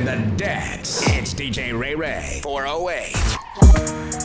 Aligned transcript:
Rockin' 0.00 0.30
the 0.30 0.36
dance. 0.36 1.02
It's 1.08 1.34
DJ 1.34 1.78
Ray 1.78 1.94
Ray 1.94 2.40
408. 2.42 4.19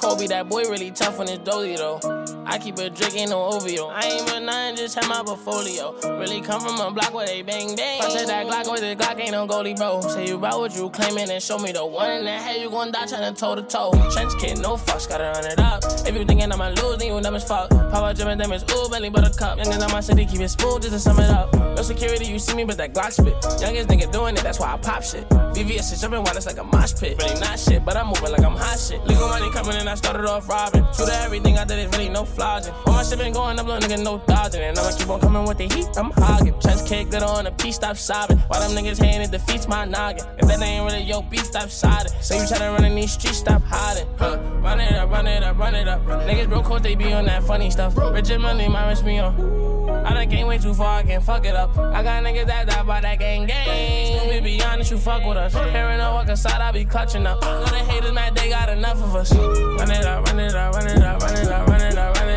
Kobe. 0.00 0.26
That 0.28 0.48
boy 0.48 0.62
really 0.62 0.90
tough 0.90 1.20
on 1.20 1.26
his 1.26 1.38
dolly 1.38 1.76
though. 1.76 2.19
I 2.50 2.58
keep 2.58 2.78
a 2.78 2.90
drink, 2.90 3.16
ain't 3.16 3.30
no 3.30 3.44
OVO. 3.44 3.86
I 3.90 4.02
ain't 4.06 4.24
with 4.24 4.42
nothing, 4.42 4.74
just 4.74 4.96
have 4.96 5.08
my 5.08 5.22
portfolio. 5.22 5.94
Really 6.18 6.40
come 6.40 6.60
from 6.60 6.80
a 6.80 6.90
block 6.90 7.14
where 7.14 7.24
they 7.24 7.42
bang 7.42 7.76
bang. 7.76 8.00
Punch 8.00 8.16
at 8.16 8.26
that 8.26 8.46
Glock 8.48 8.68
with 8.68 8.80
the 8.80 8.96
Glock, 8.96 9.20
ain't 9.20 9.30
no 9.30 9.46
goalie, 9.46 9.76
bro. 9.76 10.00
Say 10.00 10.26
you 10.26 10.34
about 10.34 10.58
what 10.58 10.74
you 10.74 10.90
claiming 10.90 11.30
and 11.30 11.40
show 11.40 11.58
me 11.58 11.70
the 11.70 11.86
one 11.86 12.10
in 12.10 12.24
the 12.24 12.32
head, 12.32 12.60
you 12.60 12.68
gon' 12.68 12.90
die 12.90 13.04
tryna 13.04 13.38
toe 13.38 13.54
to 13.54 13.62
toe. 13.62 13.92
Trench 14.12 14.36
kid, 14.40 14.58
no 14.58 14.74
fucks, 14.74 15.08
gotta 15.08 15.30
run 15.32 15.46
it 15.46 15.60
up. 15.60 15.84
If 16.04 16.12
you 16.12 16.24
thinking 16.24 16.50
I'ma 16.50 16.70
lose, 16.70 16.98
then 16.98 17.14
you 17.14 17.20
dumb 17.20 17.36
as 17.36 17.44
fuck. 17.44 17.70
Power 17.70 18.12
them 18.14 18.52
is 18.52 18.64
ooh, 18.64 18.88
belly 18.88 19.10
buttercup. 19.10 19.58
Youngest 19.58 19.82
on 19.82 19.92
my 19.92 20.00
city, 20.00 20.26
keep 20.26 20.40
it 20.40 20.48
smooth 20.48 20.82
just 20.82 20.94
to 20.94 20.98
sum 20.98 21.20
it 21.20 21.30
up. 21.30 21.54
No 21.54 21.82
security, 21.82 22.26
you 22.26 22.40
see 22.40 22.56
me, 22.56 22.64
but 22.64 22.76
that 22.78 22.92
Glock 22.92 23.12
spit. 23.12 23.36
Youngest 23.60 23.88
nigga 23.88 24.10
doing 24.10 24.34
it, 24.34 24.42
that's 24.42 24.58
why 24.58 24.72
I 24.74 24.76
pop 24.76 25.04
shit. 25.04 25.28
VVS 25.28 25.92
is 25.92 26.00
jumping 26.00 26.24
wild, 26.24 26.36
it's 26.36 26.46
like 26.46 26.58
a 26.58 26.64
mosh 26.64 26.94
pit. 26.98 27.16
Really 27.22 27.38
not 27.38 27.60
shit, 27.60 27.84
but 27.84 27.96
I'm 27.96 28.08
moving 28.08 28.32
like 28.32 28.42
I'm 28.42 28.56
hot 28.56 28.78
shit. 28.78 29.04
Legal 29.06 29.28
money 29.28 29.50
coming 29.52 29.76
and 29.76 29.88
I 29.88 29.94
started 29.94 30.26
off 30.26 30.48
robbing. 30.48 30.84
True 30.94 31.06
to 31.06 31.14
everything 31.22 31.58
I 31.58 31.64
did 31.64 31.78
is 31.78 31.96
really 31.96 32.08
no 32.08 32.24
flogging. 32.40 32.72
All 32.86 32.94
my 32.94 33.02
shit 33.02 33.18
been 33.18 33.32
going 33.32 33.58
up, 33.58 33.66
little 33.66 33.86
nigga, 33.86 34.02
no 34.02 34.18
dodging. 34.26 34.62
And 34.62 34.78
I'ma 34.78 34.96
keep 34.96 35.08
on 35.08 35.20
coming 35.20 35.44
with 35.44 35.58
the 35.58 35.68
heat, 35.74 35.88
I'm 35.96 36.10
hogging. 36.12 36.58
Chest 36.60 36.86
kick, 36.86 37.10
glitter 37.10 37.26
on 37.26 37.44
the 37.44 37.52
piece, 37.52 37.76
stop 37.76 37.96
sobbing. 37.96 38.38
While 38.48 38.60
them 38.60 38.72
niggas 38.72 39.02
hating, 39.02 39.22
it 39.22 39.30
defeats 39.30 39.68
my 39.68 39.84
noggin. 39.84 40.24
If 40.38 40.48
that 40.48 40.62
ain't 40.62 40.84
really 40.84 41.02
your 41.02 41.22
beat, 41.22 41.44
stop 41.44 41.68
siding. 41.68 42.12
Say 42.20 42.38
you 42.38 42.44
tryna 42.44 42.72
run 42.72 42.84
in 42.84 42.94
these 42.94 43.12
streets, 43.12 43.38
stop 43.38 43.62
hiding. 43.62 44.08
Huh, 44.18 44.38
run 44.62 44.80
it 44.80 44.94
up, 44.94 45.10
run 45.10 45.26
it 45.26 45.42
up, 45.42 45.58
run 45.58 45.74
it 45.74 45.86
up. 45.86 46.00
Niggas 46.06 46.48
broke 46.48 46.64
course, 46.64 46.82
they 46.82 46.94
be 46.94 47.12
on 47.12 47.26
that 47.26 47.42
funny 47.42 47.70
stuff. 47.70 47.96
Rich 47.96 48.30
and 48.30 48.42
money, 48.42 48.68
my 48.68 48.88
rich 48.88 49.02
me 49.02 49.18
on. 49.18 49.60
I 50.04 50.14
done 50.14 50.30
came 50.30 50.46
way 50.46 50.56
too 50.56 50.72
far, 50.72 50.98
I 50.98 51.02
can't 51.02 51.22
fuck 51.22 51.44
it 51.44 51.54
up. 51.54 51.76
I 51.76 52.02
got 52.02 52.24
niggas 52.24 52.46
that 52.46 52.68
die 52.68 52.82
by 52.82 53.00
that 53.02 53.18
gang 53.18 53.46
gang. 53.46 54.18
Stupid, 54.18 54.44
be 54.44 54.62
honest, 54.62 54.90
you 54.90 54.98
fuck 54.98 55.24
with 55.26 55.36
us. 55.36 55.52
Hearing 55.52 55.98
no 55.98 56.14
walk 56.14 56.28
inside, 56.28 56.60
I 56.60 56.72
be 56.72 56.84
clutching 56.86 57.26
up. 57.26 57.42
Know 57.42 57.64
the 57.64 57.76
haters 57.76 58.12
mad, 58.12 58.34
they 58.34 58.48
got 58.48 58.70
enough 58.70 58.96
of 59.02 59.14
us. 59.14 59.34
Run 59.34 59.90
it 59.90 60.04
up, 60.06 60.26
run 60.26 60.40
it 60.40 60.54
up, 60.54 60.74
run 60.74 60.86
it 60.86 61.02
up, 61.02 61.22
run 61.22 61.36
it 61.36 61.48
up, 61.48 61.68
run 61.68 61.80
it 61.80 61.96
up, 61.98 61.98
run 61.98 61.98
it 61.98 61.98
up, 61.98 62.16
run 62.16 62.28
it 62.28 62.28
up. 62.28 62.29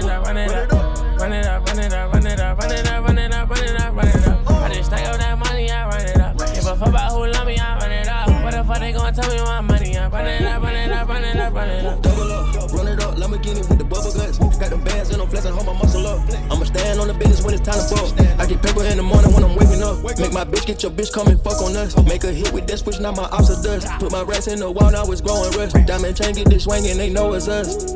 Run 1.23 1.31
it 1.31 1.45
up, 1.45 1.65
run 1.65 1.79
it 1.79 1.93
up, 1.93 2.11
run 2.11 2.27
it 2.27 2.37
up, 2.37 2.59
run 2.59 2.71
it 2.73 2.91
up, 2.91 3.07
run 3.07 3.17
it 3.17 3.33
up, 3.33 3.49
run 3.49 3.63
it 3.63 3.79
up, 3.79 3.95
run 3.95 4.07
it 4.09 4.27
up. 4.27 4.49
I 4.51 4.73
just 4.73 4.89
stack 4.89 5.07
up 5.07 5.17
that 5.19 5.39
money, 5.39 5.71
I 5.71 5.87
run 5.87 6.01
it 6.01 6.19
up. 6.19 6.37
Give 6.37 6.67
a 6.67 6.75
fuck 6.75 6.89
about 6.89 7.11
who 7.13 7.31
love 7.31 7.47
me, 7.47 7.57
I 7.57 7.79
run 7.79 7.91
it 7.93 8.09
up. 8.09 8.27
What 8.43 8.51
the 8.51 8.63
fuck 8.65 8.79
they 8.79 8.91
gon' 8.91 9.13
tell 9.13 9.31
me 9.31 9.39
my 9.39 9.61
money? 9.61 9.97
I 9.97 10.09
run 10.09 10.27
it 10.27 10.41
up, 10.41 10.61
run 10.61 10.75
it 10.75 10.91
up, 10.91 11.07
run 11.07 11.23
it 11.23 11.37
up, 11.37 11.53
run 11.53 11.69
it 11.69 11.85
up. 11.85 12.01
Double 12.01 12.29
up, 12.29 12.71
run 12.73 12.87
it 12.89 13.01
up, 13.01 13.15
Lamborghini 13.15 13.63
with 13.69 13.77
the 13.77 13.85
bubble 13.85 14.11
guts. 14.11 14.37
Got 14.37 14.69
them 14.71 14.83
bands 14.83 15.11
and 15.11 15.21
I'm 15.21 15.29
flexing, 15.29 15.53
hold 15.53 15.65
my 15.65 15.71
muscle 15.71 16.05
up. 16.05 16.19
I'ma 16.51 16.65
stand 16.65 16.99
on 16.99 17.07
the 17.07 17.13
business 17.13 17.41
when 17.41 17.53
it's 17.53 17.63
time 17.63 17.79
to 17.79 17.95
bust. 17.95 18.19
I 18.37 18.45
get 18.45 18.61
paper 18.61 18.83
in 18.83 18.97
the 18.97 19.03
morning 19.03 19.31
when 19.31 19.45
I'm 19.45 19.55
waking 19.55 19.81
up. 19.81 20.03
Make 20.19 20.33
my 20.33 20.43
bitch 20.43 20.65
get 20.65 20.83
your 20.83 20.91
bitch 20.91 21.13
come 21.13 21.27
and 21.27 21.39
fuck 21.39 21.61
on 21.61 21.73
us. 21.77 21.95
Make 22.03 22.25
a 22.25 22.33
hit 22.33 22.51
with 22.51 22.67
that 22.67 22.79
switch, 22.79 22.99
now 22.99 23.13
my 23.13 23.31
ops 23.31 23.49
are 23.49 23.63
dust. 23.63 23.87
Put 23.97 24.11
my 24.11 24.23
rats 24.23 24.47
in 24.47 24.59
the 24.59 24.69
wall, 24.69 24.91
now 24.91 25.07
it's 25.07 25.21
growing 25.21 25.55
rust. 25.55 25.77
Diamond 25.87 26.17
chain 26.17 26.35
get 26.35 26.49
this 26.49 26.65
swinging, 26.65 26.97
they 26.97 27.09
know 27.09 27.31
it's 27.31 27.47
us. 27.47 27.95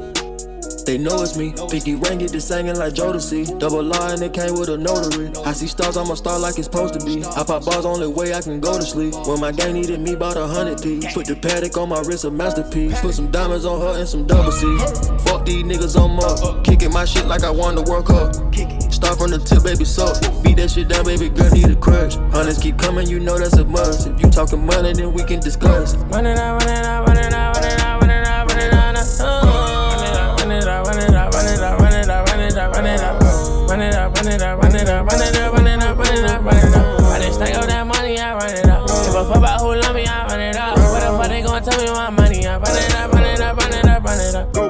They 0.87 0.97
know 0.97 1.21
it's 1.21 1.35
me. 1.35 1.51
Pinky 1.69 1.95
ring 1.95 2.19
get 2.19 2.31
this 2.31 2.47
singing 2.47 2.77
like 2.77 2.93
Jodeci. 2.93 3.59
Double 3.59 3.83
line, 3.83 4.23
it 4.23 4.31
came 4.31 4.53
with 4.53 4.69
a 4.69 4.77
notary. 4.77 5.35
I 5.43 5.51
see 5.51 5.67
stars, 5.67 5.97
I'm 5.97 6.09
a 6.09 6.15
star 6.15 6.39
like 6.39 6.57
it's 6.57 6.67
supposed 6.67 6.97
to 6.97 7.05
be. 7.05 7.25
I 7.25 7.43
pop 7.43 7.65
bars, 7.65 7.83
only 7.83 8.07
way 8.07 8.33
I 8.33 8.39
can 8.39 8.61
go 8.61 8.77
to 8.77 8.81
sleep. 8.81 9.13
When 9.27 9.41
my 9.41 9.51
gang 9.51 9.73
needed 9.73 9.99
me, 9.99 10.15
bought 10.15 10.37
a 10.37 10.47
hundred 10.47 10.81
piece. 10.81 11.13
Put 11.13 11.27
the 11.27 11.35
Patek 11.35 11.75
on 11.75 11.89
my 11.89 11.99
wrist, 11.99 12.23
a 12.23 12.31
masterpiece. 12.31 13.01
Put 13.01 13.15
some 13.15 13.29
diamonds 13.31 13.65
on 13.65 13.81
her 13.81 13.99
and 13.99 14.07
some 14.07 14.25
double 14.25 14.53
C. 14.53 14.65
Fuck 15.27 15.45
these 15.45 15.65
niggas 15.65 15.99
on 15.99 16.17
up. 16.23 16.63
Kicking 16.63 16.93
my 16.93 17.03
shit 17.03 17.25
like 17.25 17.43
I 17.43 17.51
won 17.51 17.75
the 17.75 17.83
World 17.83 18.07
Cup. 18.07 18.33
Start 18.89 19.17
from 19.17 19.31
the 19.31 19.39
tip, 19.39 19.63
baby, 19.63 19.83
so 19.83 20.07
beat 20.41 20.55
that 20.55 20.71
shit 20.71 20.87
down, 20.87 21.03
baby 21.03 21.27
girl, 21.27 21.51
need 21.51 21.69
a 21.69 21.75
crush. 21.75 22.15
Hunters 22.31 22.59
keep 22.59 22.77
coming, 22.77 23.09
you 23.09 23.19
know 23.19 23.37
that's 23.37 23.57
a 23.57 23.65
must. 23.65 24.07
If 24.07 24.21
you 24.21 24.29
talking 24.31 24.65
money, 24.65 24.93
then 24.93 25.11
we 25.11 25.25
can 25.25 25.41
discuss. 25.41 25.95
Run 25.95 26.25
it 26.25 26.37
up, 26.37 26.61
run 26.61 26.69
it 26.69 26.85
up, 26.85 27.07
run 36.47 36.58
it 36.58 36.75
up. 36.75 37.02
I 37.02 37.19
just 37.19 37.35
stack 37.35 37.56
up 37.56 37.66
that 37.66 37.85
money, 37.85 38.18
I 38.19 38.34
run 38.35 38.50
it 38.50 38.69
up. 38.69 38.88
Give 38.88 39.16
a 39.16 39.25
fuck 39.25 39.38
about 39.38 39.62
who 39.62 39.75
love 39.75 39.96
me, 39.96 40.06
I 40.06 40.25
run 40.28 40.40
it 40.41 40.56
up. 40.56 40.78
What 40.78 41.02
the 41.02 41.12
fuck 41.18 41.28
they 41.28 41.41
gon' 41.41 41.63
tell 41.63 41.78
me 41.80 41.91
my 41.91 42.09
money? 42.09 42.26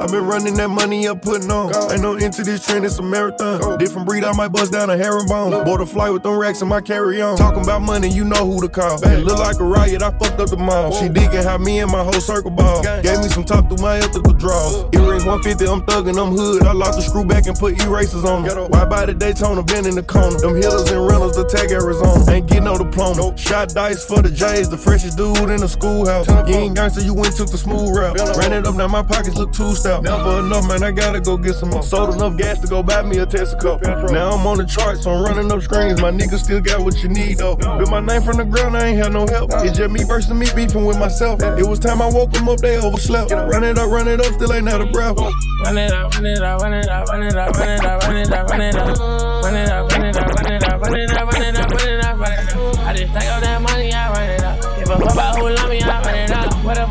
I've 0.08 0.14
been 0.14 0.26
running 0.26 0.54
that 0.54 0.70
money 0.70 1.06
up, 1.06 1.22
putting 1.22 1.52
on. 1.52 1.68
Ain't 1.92 2.02
no 2.02 2.16
into 2.16 2.42
this 2.42 2.66
trend, 2.66 2.86
it's 2.86 2.98
a 2.98 3.04
marathon. 3.04 3.78
Different 3.78 4.08
breed, 4.08 4.24
I 4.24 4.32
might 4.32 4.54
bust 4.54 4.72
down 4.72 4.90
a 4.90 4.96
herringbone. 4.96 5.52
Bought 5.66 5.82
a 5.82 5.86
flight 5.86 6.14
with 6.14 6.24
them 6.24 6.38
racks 6.38 6.62
in 6.62 6.70
my 6.70 6.80
carry 6.80 7.22
on. 7.22 7.36
Talking 7.36 7.64
about 7.64 7.82
money, 7.82 8.08
you 8.10 8.24
know 8.24 8.50
who 8.50 8.62
to 8.62 8.70
call. 8.70 9.04
It 9.04 9.26
look 9.26 9.38
like 9.38 9.60
a 9.60 9.66
riot, 9.66 10.02
I 10.02 10.12
fucked 10.12 10.40
up 10.40 10.50
the 10.50 10.56
mall. 10.56 10.94
She 10.94 11.10
digging 11.10 11.44
how 11.44 11.58
me 11.58 11.82
and 11.82 11.92
my 11.92 12.04
whole 12.04 12.22
circle 12.22 12.52
ball. 12.52 12.82
Gave 13.04 13.20
me 13.20 13.28
some 13.28 13.44
top 13.44 13.68
through 13.68 13.84
my 13.84 13.98
ethical 13.98 14.32
draw. 14.32 14.88
Earrings 14.94 15.26
150, 15.26 15.68
I'm 15.68 15.82
thugging, 15.82 16.16
I'm 16.16 16.32
hood. 16.32 16.64
I 16.64 16.72
locked 16.72 16.96
the 16.96 17.02
screw 17.02 17.26
back 17.26 17.46
and 17.48 17.58
put 17.60 17.78
erasers 17.84 18.24
on 18.24 18.44
them. 18.44 18.72
Why 18.72 18.86
by 18.86 19.08
the 19.08 19.14
Daytona, 19.14 19.62
been 19.62 19.86
in 19.86 19.96
the 19.96 20.04
corner. 20.04 20.40
Them 20.40 20.56
hitters 20.56 20.90
and 20.90 21.06
rentals 21.06 21.36
attack 21.36 21.70
Arizona. 21.72 22.32
Ain't 22.32 22.48
get 22.48 22.64
no 22.64 22.78
diploma. 22.78 23.38
Shot 23.38 23.74
dice 23.74 24.06
for 24.06 24.22
the 24.22 24.32
J's, 24.32 24.70
the 24.70 24.78
freshest 24.78 25.18
dude 25.18 25.50
in 25.50 25.60
the 25.60 25.68
schoolhouse. 25.68 26.30
You 26.48 26.56
ain't 26.56 26.76
gangster, 26.78 27.02
you 27.02 27.14
went 27.14 27.36
took 27.36 27.52
the 27.52 27.58
smooth 27.58 27.94
route. 27.94 28.16
Ran 28.38 28.54
it 28.54 28.66
up, 28.66 28.76
now 28.76 28.88
my 28.88 29.04
pockets 29.04 29.36
look 29.36 29.52
too 29.52 29.76
stout. 29.76 29.97
Never 30.04 30.40
enough, 30.40 30.68
man, 30.68 30.84
I 30.84 30.92
gotta 30.92 31.20
go 31.20 31.38
get 31.38 31.56
some 31.56 31.70
more. 31.70 31.84
Sold 31.84 32.16
enough 32.16 32.38
gas 32.38 32.60
to 32.60 32.68
go 32.68 32.84
buy 32.84 33.02
me 33.02 33.18
a 33.18 33.26
Texaco. 33.26 33.82
Now 34.12 34.32
I'm 34.32 34.46
on 34.48 34.58
the 34.58 34.66
charts, 34.66 35.04
so 35.04 35.12
I'm 35.12 35.24
running 35.24 35.52
up 35.52 35.62
screens. 35.62 36.02
My 36.02 36.12
niggas 36.12 36.44
still 36.44 36.62
got 36.62 36.82
what 36.82 37.02
you 37.04 37.10
need, 37.10 37.40
though. 37.40 37.56
Built 37.56 37.90
my 37.90 38.00
name 38.00 38.22
from 38.22 38.38
the 38.38 38.46
ground, 38.46 38.78
I 38.78 38.88
ain't 38.88 38.98
had 38.98 39.14
no 39.14 39.26
help. 39.28 39.52
It's 39.66 39.78
just 39.78 39.92
me 39.92 40.04
versus 40.04 40.34
me 40.34 40.48
beefing 40.56 40.86
with 40.86 40.98
myself. 41.00 41.42
It 41.42 41.68
was 41.68 41.80
time 41.80 42.02
I 42.02 42.10
woke 42.10 42.32
them 42.32 42.50
up, 42.50 42.60
they 42.60 42.78
overslept. 42.78 43.32
Run 43.32 43.64
it 43.64 43.78
up, 43.78 43.90
run 43.90 44.08
it 44.08 44.20
up, 44.20 44.34
still 44.34 44.54
ain't 44.54 44.70
out 44.70 44.82
of 44.82 44.92
breath. 44.92 45.18
Up, 45.20 45.34
run 45.64 45.78
it 45.78 45.92
up, 45.92 46.14
run 46.14 46.26
it 46.26 46.40
up, 46.40 46.62
run 46.62 46.74
it 46.74 46.90
up, 46.90 47.08
run 47.10 47.24
it 47.24 47.36
up, 47.36 47.56
run 47.56 47.68
it 47.68 47.88
up, 47.92 48.04
run 48.04 48.12
it 48.18 48.32
up. 48.32 48.48
Run 48.50 48.62
it 48.62 48.72
up, 48.72 49.40
run 49.40 49.56
it 49.56 49.70
up, 49.76 49.92
run 49.92 50.06
it 50.06 50.18
up, 50.18 50.36
run 50.36 50.52
it 50.52 50.64
up, 50.64 50.77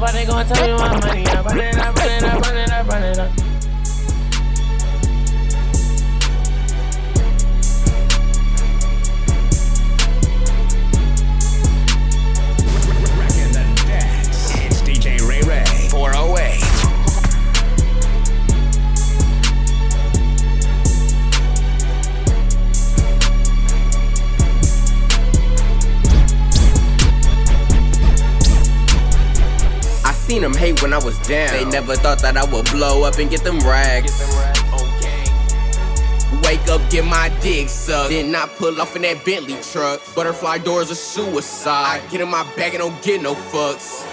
fuck 0.06 0.14
they 0.14 0.24
gon' 0.24 0.46
tell 0.46 0.66
me 0.66 0.72
my 0.74 1.00
money? 1.00 1.26
I 1.26 1.40
run 1.42 1.58
it 1.58 1.78
up, 1.78 1.96
run 1.96 2.24
up, 2.24 2.42
run 2.42 2.70
up, 2.70 2.88
run 2.88 3.20
up. 3.20 3.45
I 30.96 31.04
was 31.04 31.18
down. 31.28 31.52
They 31.52 31.66
never 31.66 31.94
thought 31.94 32.22
that 32.22 32.38
I 32.38 32.50
would 32.50 32.64
blow 32.70 33.04
up 33.04 33.18
and 33.18 33.28
get 33.28 33.44
them 33.44 33.58
rags. 33.58 34.18
Wake 36.42 36.66
up, 36.68 36.80
get 36.90 37.04
my 37.04 37.28
dick 37.42 37.68
sucked. 37.68 38.08
Then 38.08 38.34
I 38.34 38.46
pull 38.56 38.80
off 38.80 38.96
in 38.96 39.02
that 39.02 39.22
Bentley 39.22 39.60
truck. 39.60 40.00
Butterfly 40.14 40.56
doors 40.58 40.90
are 40.90 40.94
suicide. 40.94 42.00
I 42.00 42.10
get 42.10 42.22
in 42.22 42.30
my 42.30 42.44
bag 42.56 42.72
and 42.72 42.80
don't 42.80 43.02
get 43.02 43.20
no 43.20 43.34
fucks. 43.34 44.06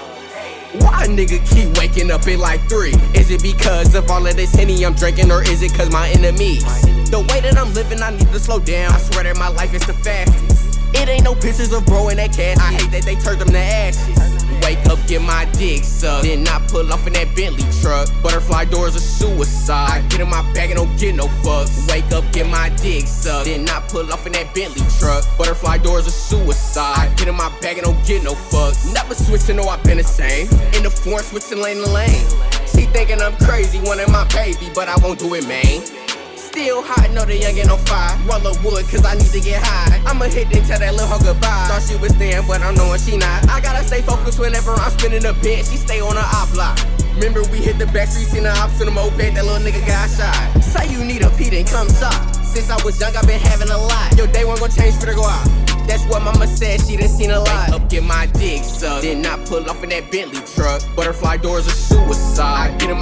Why 0.82 1.06
a 1.06 1.08
nigga 1.08 1.40
keep 1.56 1.78
waking 1.78 2.12
up 2.12 2.28
at 2.28 2.38
like 2.38 2.60
three? 2.68 2.96
Is 3.16 3.32
it 3.32 3.42
because 3.42 3.96
of 3.96 4.12
all 4.12 4.28
of 4.28 4.36
this 4.36 4.54
henny 4.54 4.86
I'm 4.86 4.94
drinking, 4.94 5.32
or 5.32 5.42
is 5.42 5.62
it 5.62 5.74
cause 5.74 5.90
my 5.90 6.10
enemies? 6.10 6.66
The 7.10 7.26
way 7.30 7.40
that 7.40 7.58
I'm 7.58 7.74
living, 7.74 8.02
I 8.02 8.10
need 8.10 8.28
to 8.28 8.40
slow 8.40 8.60
down. 8.60 8.92
I 8.92 8.98
swear 8.98 9.24
that 9.24 9.38
my 9.38 9.48
life 9.48 9.74
is 9.74 9.88
the 9.88 9.94
fastest. 9.94 10.82
It 10.96 11.08
ain't 11.08 11.24
no 11.24 11.34
pictures 11.34 11.72
of 11.72 11.86
bro 11.86 12.10
in 12.10 12.18
that 12.18 12.34
cash. 12.34 12.58
I 12.58 12.74
hate 12.74 12.92
that 12.92 13.04
they 13.04 13.16
turned 13.16 13.40
them 13.40 13.52
to 13.52 13.58
ashes. 13.58 14.43
Wake 14.64 14.86
up, 14.88 15.00
get 15.08 15.22
my 15.22 15.46
dick 15.54 15.84
sucked. 15.84 16.24
Then 16.24 16.48
I 16.48 16.60
pull 16.70 16.92
off 16.92 17.06
in 17.06 17.14
that 17.14 17.36
Bentley 17.36 17.64
truck. 17.82 18.08
Butterfly 18.24 18.66
doors 18.66 18.96
are 18.96 19.00
suicide. 19.00 20.04
I 20.04 20.08
get 20.08 20.22
in 20.22 20.30
my 20.30 20.42
bag 20.54 20.72
and 20.72 20.78
don't 20.78 20.98
get 20.98 21.16
no 21.16 21.28
fucks. 21.44 21.92
Wake 21.92 22.10
up, 22.12 22.24
get 22.32 22.48
my 22.48 22.70
dick 22.82 23.06
sucked. 23.06 23.46
Then 23.46 23.68
I 23.70 23.82
pull 23.90 24.12
off 24.12 24.26
in 24.26 24.32
that 24.34 24.54
Bentley 24.56 24.86
truck. 25.00 25.26
Butterfly 25.38 25.80
doors 25.80 26.08
are 26.08 26.12
suicide. 26.12 27.10
I 27.12 27.14
get 27.16 27.28
in 27.28 27.36
my 27.36 27.52
bag 27.60 27.78
and 27.78 27.86
don't 27.86 28.06
get 28.08 28.24
no 28.24 28.34
fucks. 28.34 28.94
Never 28.94 29.16
switching, 29.16 29.58
no, 29.58 29.64
I've 29.64 29.84
been 29.84 29.98
the 29.98 30.04
same. 30.04 30.48
In 30.76 30.84
the 30.84 30.90
foreign, 30.90 31.24
switching 31.24 31.62
lane 31.62 31.78
to 31.84 31.90
lane. 31.90 32.26
She 32.74 32.86
thinking 32.86 33.22
I'm 33.22 33.36
crazy, 33.38 33.80
wanting 33.84 34.12
my 34.12 34.28
baby, 34.30 34.72
but 34.74 34.88
I 34.88 34.96
won't 35.04 35.20
do 35.20 35.34
it, 35.36 35.48
man. 35.48 36.03
Still 36.54 36.86
hot, 36.86 37.10
know 37.10 37.26
the 37.26 37.34
young 37.34 37.58
ain't 37.58 37.74
on 37.74 37.82
fire. 37.90 38.14
Roll 38.30 38.46
up 38.46 38.62
wood, 38.62 38.86
cause 38.86 39.02
I 39.02 39.18
need 39.18 39.34
to 39.34 39.42
get 39.42 39.58
high. 39.58 39.98
I'ma 40.06 40.30
hit 40.30 40.54
and 40.54 40.62
tell 40.70 40.78
that 40.78 40.94
little 40.94 41.10
hoe 41.10 41.18
goodbye. 41.18 41.66
Thought 41.66 41.82
she 41.82 41.98
was 41.98 42.14
there, 42.22 42.46
but 42.46 42.62
I'm 42.62 42.78
knowing 42.78 43.02
she 43.02 43.18
not. 43.18 43.50
I 43.50 43.58
gotta 43.58 43.82
stay 43.82 44.06
focused 44.06 44.38
whenever 44.38 44.70
I'm 44.70 44.94
spinning 44.94 45.26
a 45.26 45.34
bit. 45.34 45.66
She 45.66 45.82
stay 45.82 45.98
on 45.98 46.14
her 46.14 46.30
op 46.30 46.54
block. 46.54 46.78
Remember 47.18 47.42
we 47.50 47.58
hit 47.58 47.82
the 47.82 47.90
back 47.90 48.14
streets 48.14 48.38
in 48.38 48.46
the 48.46 48.54
ops 48.54 48.78
in 48.78 48.86
the 48.86 48.94
moped, 48.94 49.18
that 49.18 49.42
little 49.42 49.66
nigga 49.66 49.82
got 49.90 50.06
shot. 50.14 50.38
Say 50.62 50.94
you 50.94 51.02
need 51.02 51.26
a 51.26 51.34
P, 51.42 51.50
then 51.50 51.66
come 51.66 51.90
shop. 51.90 52.22
Since 52.46 52.70
I 52.70 52.78
was 52.86 53.02
young, 53.02 53.18
I've 53.18 53.26
been 53.26 53.42
having 53.42 53.74
a 53.74 53.78
lot. 53.90 54.14
Your 54.14 54.30
day 54.30 54.46
one 54.46 54.62
gon' 54.62 54.70
change 54.70 54.94
for 55.02 55.10
the 55.10 55.18
go 55.18 55.26
out. 55.26 55.50
That's 55.88 56.06
what 56.06 56.22
mama 56.22 56.48
said, 56.48 56.82
she 56.82 56.96
done 56.96 57.10
seen 57.10 57.32
a 57.32 57.40
lot. 57.40 57.74
Up, 57.74 57.90
get 57.90 58.04
my 58.04 58.28
dick 58.38 58.64
sucked. 58.64 59.02
Then 59.02 59.26
I 59.26 59.36
pull 59.46 59.68
off 59.70 59.84
in 59.84 59.90
that 59.90 60.12
Bentley 60.12 60.40
truck. 60.56 60.82
Butterfly 60.96 61.38
doors 61.38 61.68
are 61.68 61.72
suicide. 61.72 62.72
I 62.72 62.78
get 62.78 62.93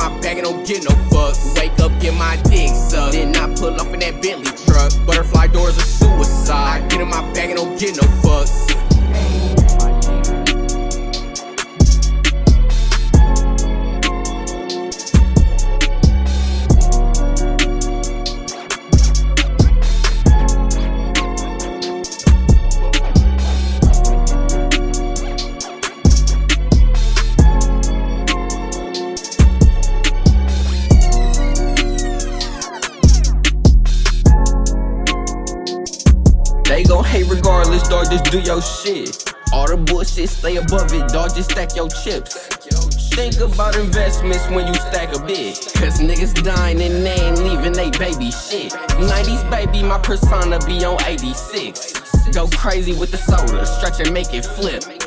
investments 44.11 44.49
when 44.49 44.67
you 44.67 44.73
stack 44.73 45.15
a 45.15 45.19
bit. 45.25 45.57
Cause 45.75 45.99
niggas 45.99 46.43
dying 46.43 46.81
and 46.81 47.05
they 47.05 47.13
ain't 47.13 47.37
leaving 47.37 47.73
they 47.73 47.89
baby 47.91 48.31
shit. 48.31 48.71
90s 48.71 49.49
baby, 49.49 49.83
my 49.83 49.99
persona 49.99 50.59
be 50.65 50.83
on 50.83 51.01
86. 51.03 51.93
Go 52.31 52.47
crazy 52.47 52.93
with 52.93 53.11
the 53.11 53.17
soda, 53.17 53.65
stretch 53.65 53.99
and 53.99 54.13
make 54.13 54.33
it 54.33 54.45
flip. 54.45 55.00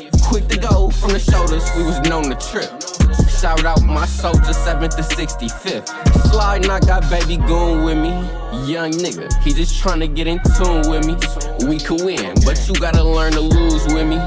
The 1.15 1.31
shoulders, 1.31 1.63
we 1.77 1.83
was 1.83 1.97
known 2.09 2.23
to 2.23 2.35
trip. 2.35 2.69
Shout 3.29 3.63
out 3.63 3.81
my 3.83 4.05
soldier, 4.05 4.51
7th 4.51 4.97
to 4.97 5.01
65th. 5.01 5.87
Slide, 6.29 6.65
I 6.65 6.79
got 6.81 7.09
baby 7.09 7.37
goon 7.37 7.85
with 7.85 7.97
me. 7.97 8.09
Young 8.69 8.91
nigga, 8.91 9.31
he 9.41 9.53
just 9.53 9.81
tryna 9.81 10.13
get 10.13 10.27
in 10.27 10.39
tune 10.57 10.89
with 10.89 11.07
me. 11.07 11.15
We 11.67 11.77
can 11.77 12.03
win, 12.05 12.35
but 12.43 12.67
you 12.67 12.73
gotta 12.75 13.03
learn 13.03 13.31
to 13.33 13.39
lose 13.39 13.85
with 13.93 14.07
me. 14.07 14.17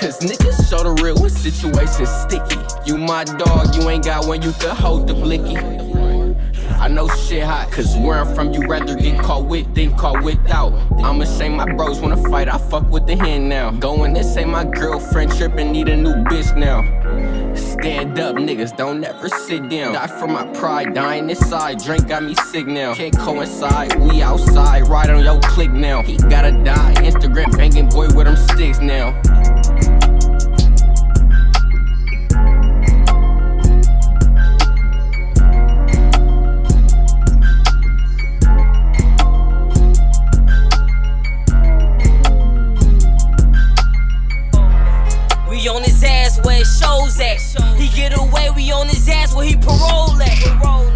Cause 0.00 0.20
niggas 0.20 0.70
show 0.70 0.82
the 0.82 1.02
real 1.02 1.16
when 1.20 1.28
situations 1.28 2.08
sticky. 2.08 2.56
You 2.86 2.96
my 2.96 3.24
dog, 3.24 3.74
you 3.74 3.90
ain't 3.90 4.04
got 4.04 4.26
one 4.26 4.40
you 4.40 4.52
can 4.52 4.74
hold 4.74 5.08
the 5.08 5.14
blicky. 5.14 5.81
I 6.82 6.88
know 6.88 7.06
shit 7.06 7.44
hot, 7.44 7.70
cause 7.70 7.96
where 7.96 8.18
I'm 8.18 8.34
from, 8.34 8.52
you 8.52 8.66
rather 8.66 8.96
get 8.96 9.16
caught 9.20 9.46
with 9.46 9.72
than 9.72 9.96
caught 9.96 10.24
without. 10.24 10.72
I'ma 11.00 11.26
say 11.26 11.48
my 11.48 11.64
bros 11.76 12.00
wanna 12.00 12.16
fight, 12.28 12.48
I 12.48 12.58
fuck 12.58 12.90
with 12.90 13.06
the 13.06 13.14
hen 13.14 13.48
now. 13.48 13.70
Going 13.70 14.16
and 14.16 14.26
say 14.26 14.44
my 14.44 14.64
girlfriend 14.64 15.30
trippin', 15.30 15.70
need 15.70 15.88
a 15.88 15.96
new 15.96 16.12
bitch 16.24 16.56
now. 16.56 16.82
Stand 17.54 18.18
up, 18.18 18.34
niggas, 18.34 18.76
don't 18.76 19.04
ever 19.04 19.28
sit 19.28 19.68
down. 19.68 19.92
Die 19.92 20.06
for 20.18 20.26
my 20.26 20.44
pride, 20.54 20.92
dying 20.92 21.30
inside. 21.30 21.78
Drink 21.78 22.08
got 22.08 22.24
me 22.24 22.34
sick 22.34 22.66
now. 22.66 22.94
Can't 22.94 23.16
coincide, 23.16 23.94
we 24.00 24.20
outside. 24.20 24.88
Ride 24.88 25.10
on 25.10 25.22
your 25.22 25.38
click 25.38 25.70
now. 25.70 26.02
He 26.02 26.16
gotta 26.16 26.50
die. 26.64 26.94
Instagram 26.96 27.56
banging 27.56 27.90
boy 27.90 28.08
with 28.08 28.26
them 28.26 28.36
sticks 28.36 28.80
now. 28.80 29.12
on 45.82 45.88
his 45.88 46.04
ass 46.04 46.38
where 46.44 46.60
it 46.60 46.66
shows 46.66 47.18
at. 47.18 47.40
He 47.76 47.88
get 47.88 48.16
away, 48.16 48.50
we 48.54 48.70
on 48.72 48.86
his 48.88 49.08
ass 49.08 49.34
where 49.34 49.44
he 49.44 49.56
parole 49.56 50.14
at. 50.22 50.38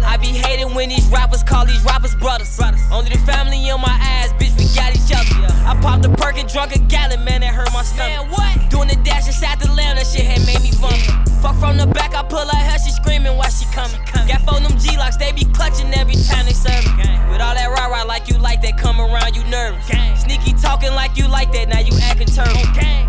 I 0.03 0.17
be 0.17 0.27
hating 0.27 0.73
when 0.73 0.89
these 0.89 1.07
rappers 1.07 1.43
call 1.43 1.65
these 1.65 1.83
rappers 1.83 2.15
brothers. 2.15 2.57
Only 2.91 3.11
the 3.11 3.19
family 3.19 3.67
in 3.67 3.81
my 3.81 3.97
eyes, 3.99 4.31
bitch, 4.39 4.55
we 4.55 4.63
got 4.75 4.95
each 4.95 5.11
other. 5.11 5.51
I 5.67 5.77
popped 5.81 6.05
a 6.05 6.09
perk 6.09 6.37
and 6.37 6.47
drunk 6.47 6.75
a 6.75 6.79
gallon, 6.79 7.23
man, 7.25 7.41
that 7.41 7.53
hurt 7.53 7.71
my 7.73 7.83
stomach. 7.83 8.31
what? 8.31 8.69
Doing 8.69 8.87
the 8.87 8.95
dash 9.03 9.27
inside 9.27 9.59
the 9.59 9.71
lamb, 9.73 9.97
that 9.97 10.07
shit 10.07 10.25
had 10.25 10.45
made 10.45 10.61
me 10.63 10.71
vomit. 10.79 11.03
Fuck 11.41 11.59
from 11.59 11.77
the 11.77 11.87
back, 11.87 12.15
I 12.15 12.23
pull 12.23 12.47
her 12.47 12.55
hair, 12.55 12.79
she 12.79 12.91
screaming 12.91 13.35
while 13.35 13.51
she 13.51 13.65
coming. 13.75 13.99
Got 14.27 14.41
phone 14.47 14.63
them 14.63 14.77
G-locks, 14.79 15.17
they 15.17 15.31
be 15.33 15.43
clutching 15.51 15.91
every 15.93 16.15
time 16.15 16.45
they 16.45 16.55
serve 16.55 16.83
With 17.27 17.43
all 17.43 17.55
that 17.55 17.67
rah-rah 17.67 18.03
like 18.03 18.29
you 18.29 18.37
like 18.37 18.61
that, 18.61 18.77
come 18.77 19.01
around, 19.01 19.35
you 19.35 19.43
nervous. 19.51 19.83
Sneaky 20.23 20.53
talking 20.53 20.93
like 20.93 21.17
you 21.17 21.27
like 21.27 21.51
that, 21.51 21.67
now 21.67 21.79
you 21.79 21.91
acting 22.07 22.27
turtle. 22.27 22.55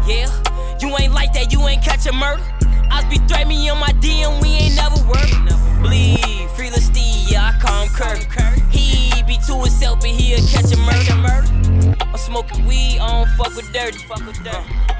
Yeah 0.06 0.47
trapping, 0.78 1.10
he 8.70 9.22
be 9.22 9.38
to 9.46 9.54
himself, 9.54 10.00
but 10.00 10.10
he 10.10 10.34
a 10.34 10.38
catchin' 10.48 10.80
murder. 10.80 11.96
I'm 12.00 12.16
smokin' 12.16 12.66
weed. 12.66 12.98
I 13.00 13.24
don't 13.24 13.28
fuck 13.36 13.54
with 13.56 13.72
dirty. 13.72 13.98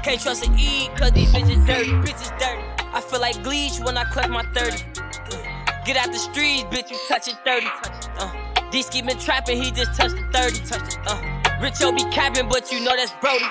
Can't 0.03 0.21
trust 0.21 0.45
an 0.45 0.57
E 0.57 0.89
'cause 0.95 1.11
these 1.11 1.31
bitches 1.31 1.65
dirty. 1.65 1.91
Bitches 1.91 2.37
dirty. 2.39 2.63
I 2.93 3.01
feel 3.01 3.21
like 3.21 3.35
Gleez 3.37 3.83
when 3.83 3.97
I 3.97 4.03
clutch 4.05 4.29
my 4.29 4.43
thirty. 4.53 4.83
Get 5.85 5.97
out 5.97 6.11
the 6.11 6.19
streets, 6.19 6.63
bitch. 6.63 6.91
You 6.91 6.97
touchin' 7.07 7.37
thirty? 7.45 7.67
Uh. 8.19 8.31
Dees 8.71 8.87
keepin' 8.89 9.17
trapin'. 9.17 9.61
He 9.61 9.71
just 9.71 9.95
touched 9.95 10.15
the 10.15 10.23
30. 10.31 10.61
Uh, 11.07 11.61
Rich 11.61 11.79
be 11.95 12.03
capping, 12.11 12.47
but 12.47 12.71
you 12.71 12.79
know 12.81 12.95
that's 12.95 13.11
Brody. 13.19 13.45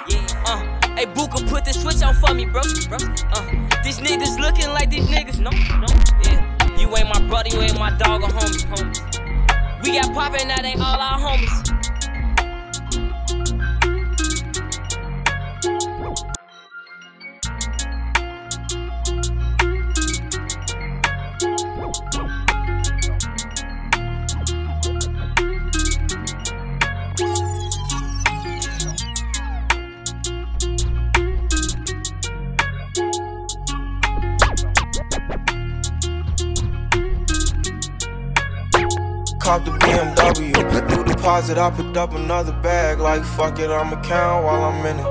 Uh, 0.47 0.62
hey, 0.99 1.07
Booker, 1.07 1.45
put 1.47 1.64
the 1.64 1.73
switch 1.73 2.02
on 2.02 2.14
for 2.14 2.35
me, 2.35 2.45
bro. 2.45 2.62
bro. 2.88 2.99
Uh, 3.33 3.83
these 3.85 4.00
niggas 4.00 4.38
looking 4.38 4.69
like 4.71 4.90
these 4.90 5.07
niggas. 5.07 5.38
No, 5.38 5.50
no, 5.78 5.87
yeah. 6.25 6.43
You 6.76 6.90
ain't 6.97 7.09
my 7.09 7.21
brother, 7.28 7.49
you 7.50 7.61
ain't 7.62 7.78
my 7.78 7.90
dog 7.97 8.23
or 8.23 8.28
homie. 8.28 8.67
homie. 8.67 9.85
We 9.85 9.93
got 9.93 10.12
poppin', 10.12 10.49
that 10.49 10.64
ain't 10.64 10.81
all 10.81 10.99
our 10.99 11.19
homies. 11.19 11.88
Cop 39.49 39.64
the 39.64 39.71
BMW. 39.71 40.52
New 40.90 41.05
deposit, 41.05 41.57
I 41.57 41.71
picked 41.71 41.97
up 41.97 42.12
another 42.12 42.52
bag. 42.61 42.99
Like, 42.99 43.25
fuck 43.25 43.59
it, 43.59 43.71
I'ma 43.71 43.99
count 44.02 44.45
while 44.45 44.64
I'm 44.64 44.85
in 44.85 44.99
it. 44.99 45.07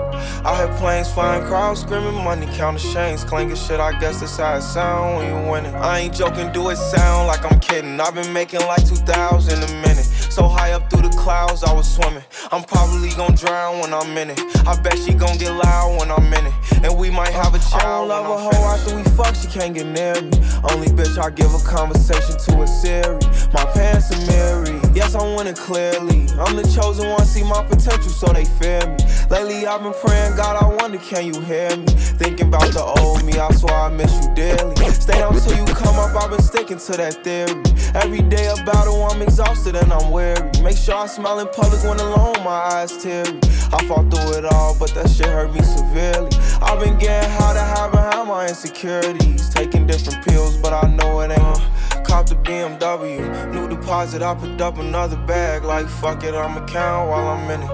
I 0.45 0.57
hear 0.57 0.77
planes 0.77 1.11
flying, 1.11 1.43
crowds 1.47 1.81
screaming, 1.81 2.23
money 2.23 2.45
counting 2.53 2.93
chains, 2.93 3.23
clanking 3.23 3.55
shit. 3.55 3.79
I 3.79 3.99
guess 3.99 4.19
that's 4.19 4.37
how 4.37 4.57
it 4.57 4.61
sound 4.61 5.17
when 5.17 5.25
you 5.27 5.49
winning. 5.49 5.73
I 5.73 6.01
ain't 6.01 6.13
joking, 6.13 6.51
do 6.51 6.69
it 6.69 6.75
sound 6.75 7.25
like 7.25 7.51
I'm 7.51 7.59
kidding. 7.59 7.99
I've 7.99 8.13
been 8.13 8.31
making 8.31 8.59
like 8.59 8.87
2,000 8.87 9.63
a 9.63 9.67
minute. 9.81 10.07
So 10.37 10.47
high 10.47 10.73
up 10.73 10.87
through 10.91 11.01
the 11.01 11.17
clouds, 11.17 11.63
I 11.63 11.73
was 11.73 11.91
swimming. 11.91 12.23
I'm 12.51 12.63
probably 12.63 13.09
gonna 13.17 13.35
drown 13.35 13.79
when 13.79 13.91
I'm 13.91 14.15
in 14.19 14.29
it. 14.29 14.39
I 14.67 14.79
bet 14.79 14.95
she 14.99 15.15
gon' 15.15 15.35
get 15.39 15.49
loud 15.49 15.97
when 15.97 16.11
I'm 16.11 16.31
in 16.31 16.45
it. 16.45 16.53
And 16.83 16.95
we 16.95 17.09
might 17.09 17.33
have 17.33 17.55
a 17.55 17.59
child. 17.71 18.11
I 18.11 18.21
don't 18.21 18.29
love 18.29 18.53
a 18.53 18.55
hoe 18.55 18.65
after 18.69 18.95
we 18.95 19.01
fuck, 19.17 19.33
she 19.33 19.47
can't 19.47 19.73
get 19.73 19.87
near 19.87 20.13
me. 20.21 20.37
Only 20.69 20.89
bitch 20.93 21.17
I 21.17 21.31
give 21.31 21.51
a 21.55 21.59
conversation 21.65 22.37
to 22.37 22.61
a 22.61 22.67
Siri. 22.67 23.17
My 23.51 23.65
pants 23.73 24.13
are 24.13 24.21
mirrored. 24.29 24.95
Yes, 24.95 25.15
I 25.15 25.23
want 25.23 25.47
it 25.47 25.57
clearly. 25.57 26.29
I'm 26.37 26.55
the 26.55 26.69
chosen 26.69 27.09
one, 27.09 27.25
see 27.25 27.43
my 27.43 27.63
potential, 27.63 28.11
so 28.11 28.27
they 28.27 28.45
fear 28.45 28.85
me. 28.85 28.97
Lately, 29.31 29.65
I've 29.65 29.81
been 29.81 29.93
praying, 30.05 30.35
God, 30.35 30.55
I 30.61 30.67
wonder, 30.75 30.99
can 30.99 31.25
you 31.25 31.41
hear 31.41 31.75
me? 31.75 31.87
Thinking 32.21 32.49
about 32.49 32.69
the 32.73 32.83
old 32.83 33.25
me, 33.25 33.39
I 33.39 33.49
swear 33.53 33.73
I 33.73 33.89
miss 33.89 34.13
you 34.23 34.35
dearly. 34.35 34.75
Stay 34.91 35.17
down 35.17 35.33
till 35.33 35.57
you 35.57 35.65
come 35.73 35.97
up, 35.97 36.15
I've 36.15 36.29
been 36.29 36.41
sticking 36.43 36.77
to 36.77 36.91
that 36.97 37.23
theory. 37.23 37.57
Every 37.95 38.21
day 38.21 38.45
a 38.47 38.55
battle, 38.65 39.03
I'm 39.05 39.21
exhausted 39.23 39.75
and 39.75 39.91
I'm 39.91 40.11
weary. 40.11 40.26
Make 40.63 40.77
sure 40.77 40.95
I 40.95 41.07
smile 41.07 41.39
in 41.39 41.47
public 41.47 41.83
when 41.83 41.99
alone, 41.99 42.43
my 42.43 42.59
eyes 42.75 42.97
teary. 42.97 43.39
I 43.71 43.83
fought 43.85 44.09
through 44.11 44.39
it 44.39 44.45
all, 44.45 44.75
but 44.77 44.93
that 44.95 45.09
shit 45.09 45.27
hurt 45.27 45.53
me 45.53 45.61
severely. 45.61 46.31
I've 46.61 46.79
been 46.79 46.97
getting 46.97 47.29
high 47.31 47.53
to 47.53 47.61
hide 47.61 47.91
behind 47.91 48.27
my 48.27 48.47
insecurities. 48.47 49.49
Taking 49.49 49.87
different 49.87 50.25
pills, 50.25 50.57
but 50.57 50.73
I 50.73 50.89
know 50.89 51.21
it 51.21 51.31
ain't. 51.31 51.96
Cop 52.07 52.25
the 52.25 52.35
BMW, 52.35 53.53
new 53.53 53.67
deposit, 53.67 54.21
I 54.21 54.33
picked 54.35 54.61
up 54.61 54.77
another 54.77 55.17
bag. 55.27 55.63
Like 55.63 55.87
fuck 55.87 56.23
it, 56.23 56.33
I'ma 56.33 56.65
count 56.65 57.09
while 57.09 57.27
I'm 57.27 57.49
in 57.51 57.61
it. 57.61 57.69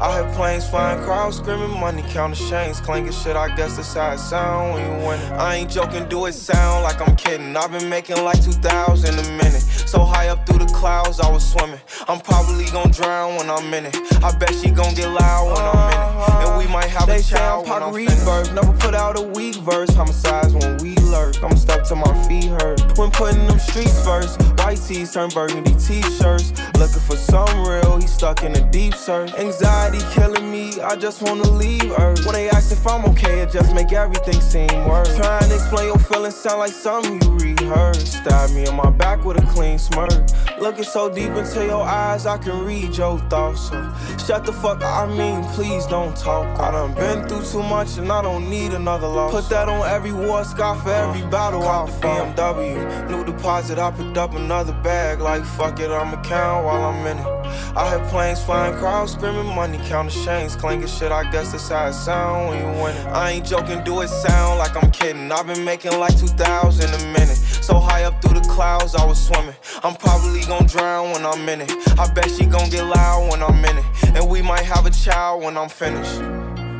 I 0.00 0.20
hear 0.20 0.34
planes 0.34 0.68
flying, 0.68 1.02
crowds 1.02 1.38
screaming, 1.38 1.70
money 1.80 2.02
counting 2.08 2.48
chains, 2.48 2.80
clanking 2.80 3.12
shit. 3.12 3.34
I 3.34 3.54
guess 3.56 3.76
that's 3.76 3.94
how 3.94 4.12
it 4.12 4.18
sound 4.18 4.74
when 4.74 4.84
you 4.84 5.06
win 5.06 5.18
it. 5.20 5.32
I 5.32 5.56
ain't 5.56 5.70
joking, 5.70 6.06
do 6.08 6.26
it 6.26 6.34
sound 6.34 6.84
like 6.84 7.00
I'm 7.00 7.16
kidding. 7.16 7.56
I've 7.56 7.72
been 7.72 7.88
making 7.88 8.22
like 8.22 8.42
2,000 8.42 9.18
a 9.18 9.22
minute. 9.36 9.62
So 9.88 10.04
high 10.04 10.28
up 10.28 10.46
through 10.46 10.58
the 10.58 10.72
clouds, 10.72 11.18
I 11.18 11.30
was 11.30 11.50
swimming. 11.50 11.80
I'm 12.06 12.20
probably 12.20 12.66
gonna 12.66 12.92
drown 12.92 13.36
when 13.36 13.48
I'm 13.48 13.72
in 13.72 13.86
it. 13.86 13.96
I 14.22 14.36
bet 14.36 14.54
she 14.54 14.70
gon' 14.70 14.94
get 14.94 15.08
loud 15.08 15.46
when 15.46 15.64
I'm 15.64 15.92
in 15.92 15.98
it. 15.98 16.48
And 16.48 16.58
we 16.58 16.70
might 16.70 16.90
have 16.90 17.06
they 17.06 17.20
a 17.20 17.22
child 17.22 17.68
when 17.68 17.82
I'm 17.82 17.94
rebirth. 17.94 18.52
Never 18.52 18.72
put 18.74 18.94
out 18.94 19.18
a 19.18 19.22
weak 19.22 19.56
verse. 19.56 19.90
Homicides 19.94 20.54
when 20.54 20.76
we 20.78 20.94
lurk. 20.96 21.42
I'm 21.42 21.56
stuck 21.56 21.84
to 21.88 21.96
my 21.96 22.12
feet 22.28 22.50
hurt. 22.60 22.98
When 22.98 23.10
putting 23.10 23.46
them 23.46 23.58
streets 23.78 24.04
first. 24.04 24.40
White 24.58 24.80
tees 24.86 25.12
turn 25.12 25.30
burgundy 25.30 25.74
t-shirts. 25.74 26.52
Looking 26.78 27.00
for 27.00 27.16
some 27.16 27.66
real, 27.66 27.96
he 27.96 28.06
stuck 28.06 28.42
in 28.42 28.54
a 28.54 28.70
deep 28.70 28.94
search. 28.94 29.32
Anxiety 29.34 29.98
killing 30.12 30.50
me, 30.50 30.80
I 30.80 30.96
just 30.96 31.22
wanna 31.22 31.48
leave 31.48 31.90
Earth. 31.98 32.24
When 32.24 32.34
they 32.34 32.50
ask 32.50 32.72
if 32.72 32.86
I'm 32.86 33.04
okay, 33.06 33.40
it 33.40 33.52
just 33.52 33.74
make 33.74 33.92
everything 33.92 34.40
seem 34.40 34.68
worse. 34.86 35.14
Trying 35.16 35.48
to 35.48 35.54
explain 35.54 35.86
your 35.86 35.98
feelings 35.98 36.36
sound 36.36 36.60
like 36.60 36.72
something 36.72 37.20
you 37.22 37.30
rehearsed. 37.38 38.08
Stab 38.08 38.50
me 38.50 38.66
on 38.66 38.76
my 38.76 38.90
back 38.90 39.24
with 39.24 39.38
a 39.42 39.46
clean 39.46 39.78
smirk. 39.78 40.12
Looking 40.60 40.82
so 40.82 41.08
deep 41.08 41.30
into 41.30 41.64
your 41.64 41.84
eyes, 41.84 42.26
I 42.26 42.36
can 42.36 42.64
read 42.64 42.96
your 42.96 43.18
thoughts. 43.30 43.68
So 43.68 43.94
shut 44.26 44.44
the 44.44 44.52
fuck 44.52 44.82
up, 44.82 45.08
I 45.08 45.16
mean, 45.16 45.44
please 45.54 45.86
don't 45.86 46.16
talk. 46.16 46.58
I 46.58 46.72
done 46.72 46.94
been 46.94 47.28
through 47.28 47.44
too 47.44 47.62
much 47.62 47.96
and 47.96 48.10
I 48.10 48.22
don't 48.22 48.50
need 48.50 48.72
another 48.72 49.06
loss. 49.06 49.32
Put 49.32 49.48
that 49.50 49.68
on 49.68 49.88
every 49.88 50.12
war 50.12 50.44
scar 50.44 50.74
for 50.74 50.90
every 50.90 51.22
uh, 51.22 51.30
battle. 51.30 51.62
Cop 51.62 51.86
the 51.86 51.92
BMW, 52.08 53.08
new 53.08 53.24
deposit, 53.24 53.78
I 53.78 53.92
picked 53.92 54.16
up 54.16 54.34
another 54.34 54.72
bag. 54.82 55.20
Like 55.20 55.44
fuck 55.44 55.78
it, 55.78 55.90
I'ma 55.90 56.20
count 56.22 56.64
while 56.64 56.86
I'm 56.86 57.06
in 57.06 57.18
it. 57.18 57.38
I 57.76 57.90
hear 57.90 58.04
planes 58.08 58.42
flying, 58.42 58.76
crowds 58.78 59.12
screaming, 59.12 59.46
money 59.54 59.78
counting 59.84 60.24
chains, 60.24 60.56
clanking 60.56 60.88
shit. 60.88 61.12
I 61.12 61.30
guess 61.30 61.52
that's 61.52 61.68
how 61.68 61.86
it 61.86 61.92
sound 61.92 62.48
when 62.48 62.58
you 62.58 62.82
win 62.82 62.96
it. 62.96 63.06
I 63.06 63.30
ain't 63.30 63.46
joking, 63.46 63.84
do 63.84 64.00
it 64.00 64.08
sound 64.08 64.58
like 64.58 64.76
I'm 64.76 64.90
kidding. 64.90 65.30
I've 65.30 65.46
been 65.46 65.64
making 65.64 65.96
like 65.98 66.18
2,000 66.18 66.84
a 66.84 67.12
minute. 67.12 67.36
So 67.68 67.78
high 67.78 68.04
up 68.04 68.20
through 68.20 68.40
the 68.40 68.48
clouds, 68.48 68.94
I 68.94 69.04
was 69.04 69.24
swimming. 69.24 69.54
I'm 69.84 69.94
probably 69.94 70.40
gonna 70.48 70.66
drown 70.66 71.12
when 71.12 71.26
I'm 71.26 71.46
in 71.48 71.60
it. 71.60 71.70
I 71.98 72.10
bet 72.12 72.30
she 72.30 72.46
gon' 72.46 72.70
get 72.70 72.82
loud 72.82 73.30
when 73.30 73.42
I'm 73.42 73.62
in 73.64 73.76
it. 73.76 73.84
And 74.16 74.28
we 74.28 74.40
might 74.40 74.64
have 74.64 74.86
a 74.86 74.90
child 74.90 75.42
when 75.42 75.58
I'm 75.58 75.68
finished. 75.68 76.20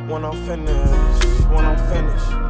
When 0.09 0.25
I'm 0.25 0.45
finished. 0.47 1.49
When 1.49 1.65
I'm 1.65 1.77
finished. 1.93 2.48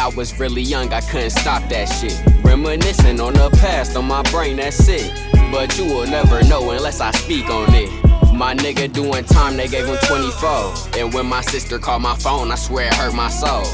I 0.00 0.08
was 0.08 0.40
really 0.40 0.62
young, 0.62 0.94
I 0.94 1.02
couldn't 1.02 1.28
stop 1.28 1.68
that 1.68 1.84
shit. 1.84 2.18
Reminiscing 2.42 3.20
on 3.20 3.34
the 3.34 3.50
past, 3.60 3.98
on 3.98 4.06
my 4.06 4.22
brain, 4.30 4.56
that's 4.56 4.88
it. 4.88 5.12
But 5.52 5.76
you 5.76 5.84
will 5.84 6.06
never 6.06 6.42
know 6.44 6.70
unless 6.70 7.02
I 7.02 7.10
speak 7.10 7.50
on 7.50 7.68
it. 7.74 7.90
My 8.32 8.54
nigga 8.54 8.90
doing 8.90 9.24
time, 9.26 9.58
they 9.58 9.68
gave 9.68 9.84
him 9.84 9.98
24. 10.06 10.98
And 10.98 11.12
when 11.12 11.26
my 11.26 11.42
sister 11.42 11.78
called 11.78 12.00
my 12.00 12.16
phone, 12.16 12.50
I 12.50 12.54
swear 12.54 12.86
it 12.86 12.94
hurt 12.94 13.12
my 13.12 13.28
soul. 13.28 13.66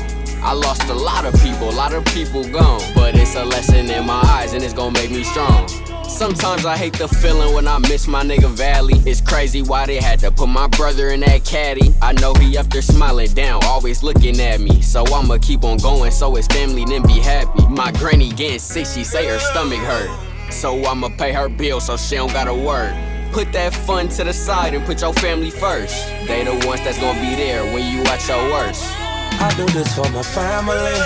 I 0.42 0.52
lost 0.52 0.82
a 0.90 0.94
lot 0.94 1.24
of 1.24 1.40
people, 1.40 1.70
a 1.70 1.76
lot 1.76 1.94
of 1.94 2.04
people 2.06 2.42
gone. 2.42 2.82
But 2.96 3.14
it's 3.14 3.36
a 3.36 3.44
lesson 3.44 3.88
in 3.88 4.04
my 4.04 4.20
eyes, 4.24 4.52
and 4.52 4.64
it's 4.64 4.74
gonna 4.74 4.98
make 4.98 5.12
me 5.12 5.22
strong. 5.22 5.68
Sometimes 6.16 6.64
I 6.64 6.78
hate 6.78 6.94
the 6.94 7.08
feeling 7.08 7.52
when 7.54 7.68
I 7.68 7.76
miss 7.76 8.06
my 8.06 8.24
nigga 8.24 8.48
Valley. 8.48 8.94
It's 9.04 9.20
crazy 9.20 9.60
why 9.60 9.84
they 9.84 9.96
had 9.98 10.18
to 10.20 10.30
put 10.30 10.48
my 10.48 10.66
brother 10.66 11.10
in 11.10 11.20
that 11.20 11.44
caddy. 11.44 11.92
I 12.00 12.14
know 12.14 12.32
he 12.32 12.56
up 12.56 12.70
there 12.70 12.80
smiling 12.80 13.34
down, 13.34 13.62
always 13.64 14.02
looking 14.02 14.40
at 14.40 14.58
me. 14.58 14.80
So 14.80 15.04
I'ma 15.04 15.36
keep 15.42 15.62
on 15.62 15.76
going 15.76 16.10
so 16.10 16.34
his 16.34 16.46
family 16.46 16.86
then 16.86 17.02
be 17.02 17.20
happy. 17.20 17.66
My 17.68 17.92
granny 17.92 18.30
getting 18.30 18.60
sick, 18.60 18.86
she 18.86 19.04
say 19.04 19.26
her 19.26 19.38
stomach 19.38 19.80
hurt. 19.80 20.08
So 20.50 20.82
I'ma 20.86 21.10
pay 21.18 21.32
her 21.34 21.50
bill 21.50 21.80
so 21.80 21.98
she 21.98 22.16
don't 22.16 22.32
gotta 22.32 22.54
work. 22.54 22.94
Put 23.32 23.52
that 23.52 23.74
fun 23.74 24.08
to 24.08 24.24
the 24.24 24.32
side 24.32 24.72
and 24.72 24.86
put 24.86 25.02
your 25.02 25.12
family 25.12 25.50
first. 25.50 25.94
They 26.26 26.44
the 26.44 26.66
ones 26.66 26.80
that's 26.80 26.98
gonna 26.98 27.20
be 27.20 27.36
there 27.36 27.62
when 27.74 27.92
you 27.92 28.00
at 28.04 28.26
your 28.26 28.42
worst. 28.52 28.84
I 28.88 29.52
do 29.54 29.66
this 29.66 29.94
for 29.94 30.08
my 30.08 30.22
family. 30.22 30.96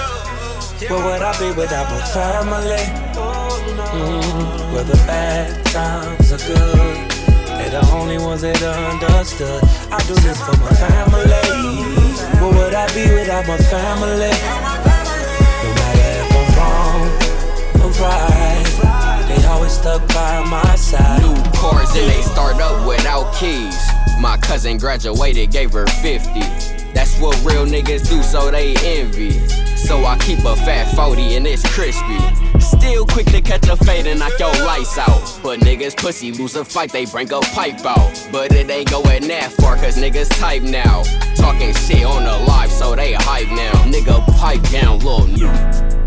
Where 0.88 1.04
would 1.04 1.20
I 1.20 1.36
be 1.36 1.48
without 1.60 1.90
my 1.90 2.00
family? 2.14 3.39
Mm, 3.68 4.72
where 4.72 4.84
the 4.84 4.96
bad 5.06 5.64
times 5.66 6.32
are 6.32 6.38
good. 6.38 7.10
They're 7.58 7.70
the 7.70 7.86
only 7.92 8.18
ones 8.18 8.40
that 8.42 8.62
are 8.62 8.90
understood. 8.92 9.62
I 9.92 9.98
do 10.08 10.14
this 10.14 10.40
for 10.40 10.56
my 10.56 10.72
family. 10.72 12.00
What 12.40 12.54
would 12.54 12.74
I 12.74 12.86
be 12.94 13.04
without 13.12 13.46
my 13.46 13.58
family? 13.58 14.32
No 15.62 15.70
matter 15.76 16.08
if 16.22 16.30
I'm 16.38 16.48
wrong 16.56 17.00
or 17.84 17.90
right, 18.00 19.26
they 19.28 19.46
always 19.46 19.72
stuck 19.72 20.06
by 20.08 20.42
my 20.48 20.74
side. 20.76 21.20
New 21.22 21.36
cars 21.58 21.94
and 21.96 22.08
they 22.10 22.22
start 22.22 22.56
up 22.56 22.86
without 22.86 23.34
keys. 23.34 23.76
My 24.18 24.36
cousin 24.38 24.78
graduated, 24.78 25.50
gave 25.50 25.72
her 25.72 25.86
50. 25.86 26.40
That's 26.92 27.18
what 27.20 27.36
real 27.44 27.66
niggas 27.66 28.08
do, 28.08 28.22
so 28.22 28.50
they 28.50 28.74
envy. 28.84 29.69
So 29.86 30.04
I 30.04 30.16
keep 30.18 30.40
a 30.40 30.56
fat 30.56 30.94
40 30.94 31.36
and 31.36 31.46
it's 31.46 31.62
crispy. 31.74 32.18
Still 32.60 33.06
quick 33.06 33.26
to 33.26 33.40
catch 33.40 33.66
a 33.68 33.76
fade 33.76 34.06
and 34.06 34.20
knock 34.20 34.38
your 34.38 34.52
lights 34.64 34.98
out. 34.98 35.40
But 35.42 35.60
niggas 35.60 35.96
pussy 35.96 36.32
lose 36.32 36.54
a 36.54 36.64
fight, 36.64 36.92
they 36.92 37.06
bring 37.06 37.32
a 37.32 37.40
pipe 37.40 37.84
out. 37.84 38.28
But 38.30 38.52
it 38.52 38.70
ain't 38.70 38.90
going 38.90 39.26
that 39.28 39.52
far, 39.52 39.76
cause 39.76 39.96
niggas 39.96 40.28
type 40.38 40.62
now. 40.62 41.02
Talking 41.34 41.74
shit 41.74 42.04
on 42.04 42.24
the 42.24 42.46
live, 42.46 42.70
so 42.70 42.94
they 42.94 43.14
hype 43.14 43.48
now. 43.48 43.72
Nigga, 43.84 44.24
pipe 44.38 44.62
down, 44.70 44.98
little 45.00 45.26
new. 45.26 45.99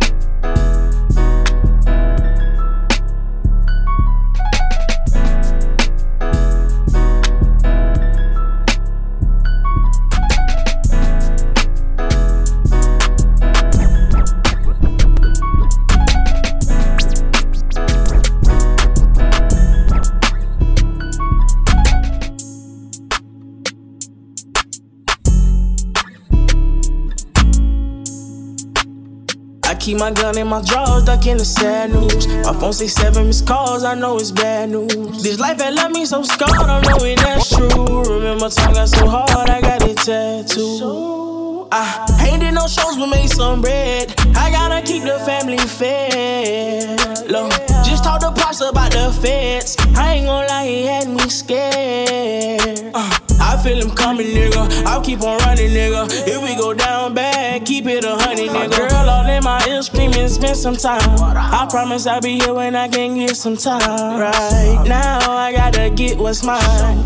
Keep 29.93 30.00
my 30.00 30.12
gun 30.12 30.35
in 30.39 30.47
my 30.47 30.59
drawers, 30.63 31.03
duck 31.03 31.27
in 31.27 31.38
the 31.38 31.45
sad 31.45 31.91
news. 31.91 32.25
My 32.25 32.53
phone 32.59 32.73
say 32.73 32.88
seven 32.88 33.27
missed 33.27 33.45
calls, 33.45 33.83
I 33.83 33.93
know 33.93 34.17
it's 34.17 34.31
bad 34.31 34.71
news. 34.71 35.21
This 35.21 35.39
life 35.39 35.62
had 35.62 35.75
left 35.75 35.93
me 35.93 36.03
so 36.07 36.23
scarred, 36.23 36.67
I'm 36.67 36.81
knowing 36.81 37.15
that's 37.17 37.55
true. 37.55 38.01
Remember, 38.01 38.50
time 38.50 38.73
got 38.73 38.89
so 38.89 39.05
hard, 39.05 39.51
I 39.51 39.62
got 39.62 39.83
it 39.83 39.97
tattooed. 39.97 41.67
I 41.71 42.27
ain't 42.27 42.41
did 42.41 42.55
no 42.55 42.65
shows, 42.65 42.97
but 42.97 43.05
made 43.05 43.29
some 43.29 43.62
bread. 43.62 44.15
I 44.35 44.50
gotta 44.50 44.81
keep 44.81 45.03
the 45.03 45.19
family 45.27 45.59
fed. 45.59 47.29
Look, 47.29 47.51
just 47.85 48.03
talk 48.03 48.21
to 48.21 48.31
pops 48.31 48.62
about 48.62 48.93
the 48.93 49.15
feds. 49.21 49.77
I 49.95 50.15
ain't 50.15 50.25
gonna 50.25 50.47
lie, 50.47 50.65
he 50.65 50.88
had 50.88 51.07
me 51.07 51.29
scared. 51.29 52.89
Uh, 52.95 53.19
feel 53.63 53.82
him 53.82 53.96
coming, 53.96 54.27
nigga. 54.27 54.86
I'll 54.86 55.01
keep 55.01 55.22
on 55.22 55.39
running, 55.39 55.72
nigga. 55.72 56.05
If 56.27 56.41
we 56.43 56.55
go 56.55 56.74
down 56.74 57.13
bad, 57.13 57.65
keep 57.65 57.86
it 57.86 58.03
a 58.03 58.15
honey, 58.15 58.50
nigga. 58.50 58.77
Girl, 58.77 59.10
all 59.10 59.27
in 59.27 59.43
my 59.43 59.65
ear 59.67 59.82
screaming, 59.82 60.27
spend 60.27 60.58
some 60.58 60.75
time. 60.75 61.01
I 61.20 61.65
promise 61.70 62.05
I'll 62.05 62.22
be 62.22 62.39
here 62.39 62.53
when 62.53 62.75
I 62.75 62.88
can 62.89 63.15
get 63.15 63.36
some 63.38 63.55
time. 63.55 64.20
Right 64.20 64.84
now, 64.86 65.32
I 65.32 65.53
gotta 65.53 65.89
get 65.89 66.17
what's 66.17 66.43
mine. 66.43 66.62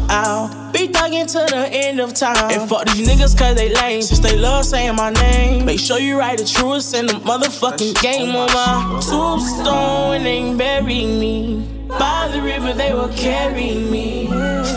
I'll 0.09 0.71
be 0.71 0.87
thugging 0.87 1.27
to 1.31 1.53
the 1.53 1.69
end 1.71 1.99
of 1.99 2.13
time. 2.13 2.51
And 2.51 2.67
fuck 2.67 2.85
these 2.87 3.07
niggas 3.07 3.37
cause 3.37 3.55
they 3.55 3.73
lame. 3.73 4.01
Since 4.01 4.19
they 4.19 4.35
love 4.35 4.65
saying 4.65 4.95
my 4.95 5.11
name. 5.11 5.65
Make 5.65 5.79
sure 5.79 5.99
you 5.99 6.17
write 6.17 6.39
the 6.39 6.45
truest 6.45 6.95
in 6.95 7.05
the 7.05 7.13
motherfucking 7.13 8.01
game 8.01 8.35
on 8.35 8.47
my 8.47 8.99
tombstone 9.01 10.25
and 10.25 10.57
bury 10.57 11.05
me. 11.05 11.76
By 11.87 12.29
the 12.33 12.41
river 12.41 12.73
they 12.73 12.93
will 12.93 13.09
carry 13.09 13.75
me. 13.75 14.27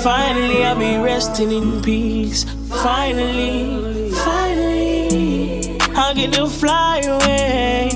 Finally, 0.03 0.65
I'll 0.65 0.79
be 0.79 0.97
resting 0.97 1.51
in 1.51 1.83
peace. 1.83 2.45
Finally, 2.69 4.11
finally, 4.13 5.79
I'll 5.97 6.15
get 6.15 6.33
to 6.35 6.47
fly 6.47 7.01
away. 7.01 7.91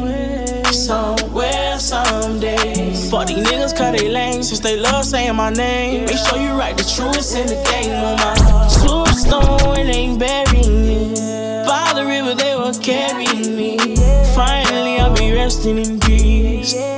Somewhere, 0.72 1.78
someday. 1.78 2.92
Fuck 3.08 3.28
these 3.28 3.46
niggas, 3.46 3.76
cause 3.76 3.96
they 3.96 4.08
lame. 4.08 4.42
Since 4.42 4.60
they 4.60 4.78
love 4.78 5.04
saying 5.04 5.36
my 5.36 5.50
name. 5.50 6.06
Make 6.06 6.18
sure 6.18 6.38
you 6.38 6.50
write 6.58 6.76
the 6.76 6.84
truest 6.84 7.36
in 7.36 7.46
the 7.46 7.62
game 7.70 7.94
on 7.94 8.16
my 8.16 8.34
tombstone 8.68 9.78
and 9.78 9.88
they 9.88 10.16
bury 10.16 10.68
me. 10.68 11.14
By 11.64 11.92
the 11.94 12.04
river 12.04 12.34
they 12.34 12.54
will 12.56 12.74
carry 12.74 13.26
me. 13.48 13.78
Finally, 14.34 14.98
I'll 14.98 15.14
be 15.14 15.32
resting 15.32 15.78
in 15.78 16.00
peace. 16.00 16.93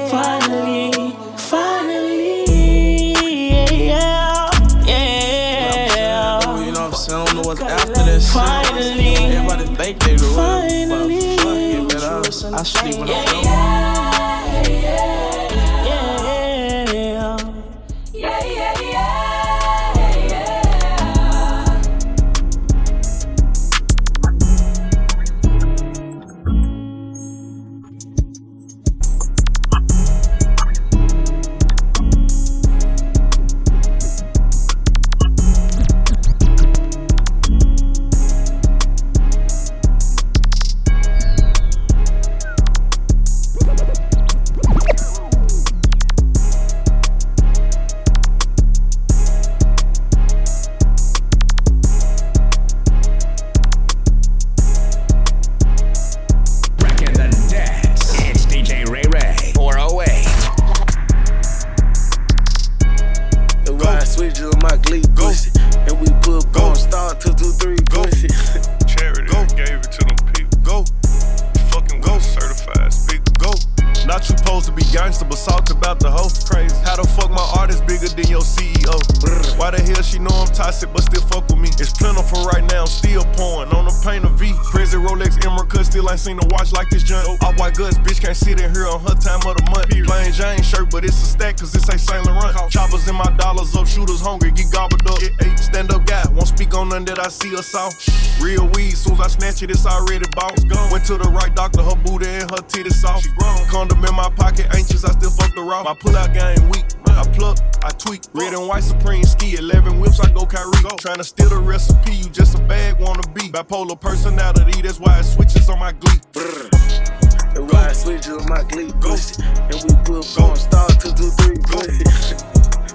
Soon 99.67 99.77
as 99.77 99.87
I 99.87 99.91
snatch 99.91 100.11
it, 100.11 100.11
it's 100.11 100.11
already 100.11 100.27
bought. 100.35 100.93
Went 100.93 101.05
to 101.07 101.19
the 101.19 101.29
right 101.31 101.55
doctor, 101.55 101.83
her 101.83 101.97
booty 101.97 102.27
and 102.27 102.51
her 102.51 102.63
titties 102.67 102.95
soft. 102.95 103.29
Condom 103.71 104.05
in 104.05 104.15
my 104.15 104.31
pocket, 104.31 104.67
anxious, 104.75 105.05
I 105.05 105.13
still 105.13 105.31
fuck 105.31 105.55
the 105.55 105.63
raw. 105.63 105.83
My 105.83 105.95
pull 105.95 106.17
out 106.17 106.33
game 106.33 106.69
weak. 106.71 106.85
I 107.07 107.25
pluck, 107.33 107.59
I 107.83 107.91
tweak. 107.91 108.23
Red 108.35 108.53
and 108.53 108.69
white 108.69 108.85
Supreme 108.85 109.25
ski, 109.25 109.57
11 109.57 109.99
whips, 109.99 110.21
I 110.21 110.31
go 110.31 110.45
Kyrie. 110.45 110.71
Go 110.83 110.97
to 110.97 111.25
steal 111.25 111.49
the 111.49 111.57
recipe, 111.59 112.13
you 112.13 112.29
just 112.29 112.59
a 112.59 112.61
bag 112.63 113.01
wanna 113.01 113.27
be. 113.33 113.49
Bipolar 113.49 113.99
personality, 113.99 114.83
that's 114.83 115.01
why 115.01 115.19
it 115.21 115.25
switches 115.25 115.69
on 115.71 115.79
my 115.79 115.93
glee. 115.93 116.21
The 116.35 117.67
ride 117.73 117.97
switches 117.97 118.37
on 118.37 118.47
my 118.49 118.63
glee 118.65 118.93
pussy. 119.01 119.43
And 119.43 119.81
we 119.85 119.95
put 120.05 120.29
Go. 120.37 120.45
on 120.45 120.57
start 120.57 121.01
two, 121.01 121.13
two, 121.13 121.31
three 121.41 121.57
Go. 121.57 121.81
pussy. 121.81 122.37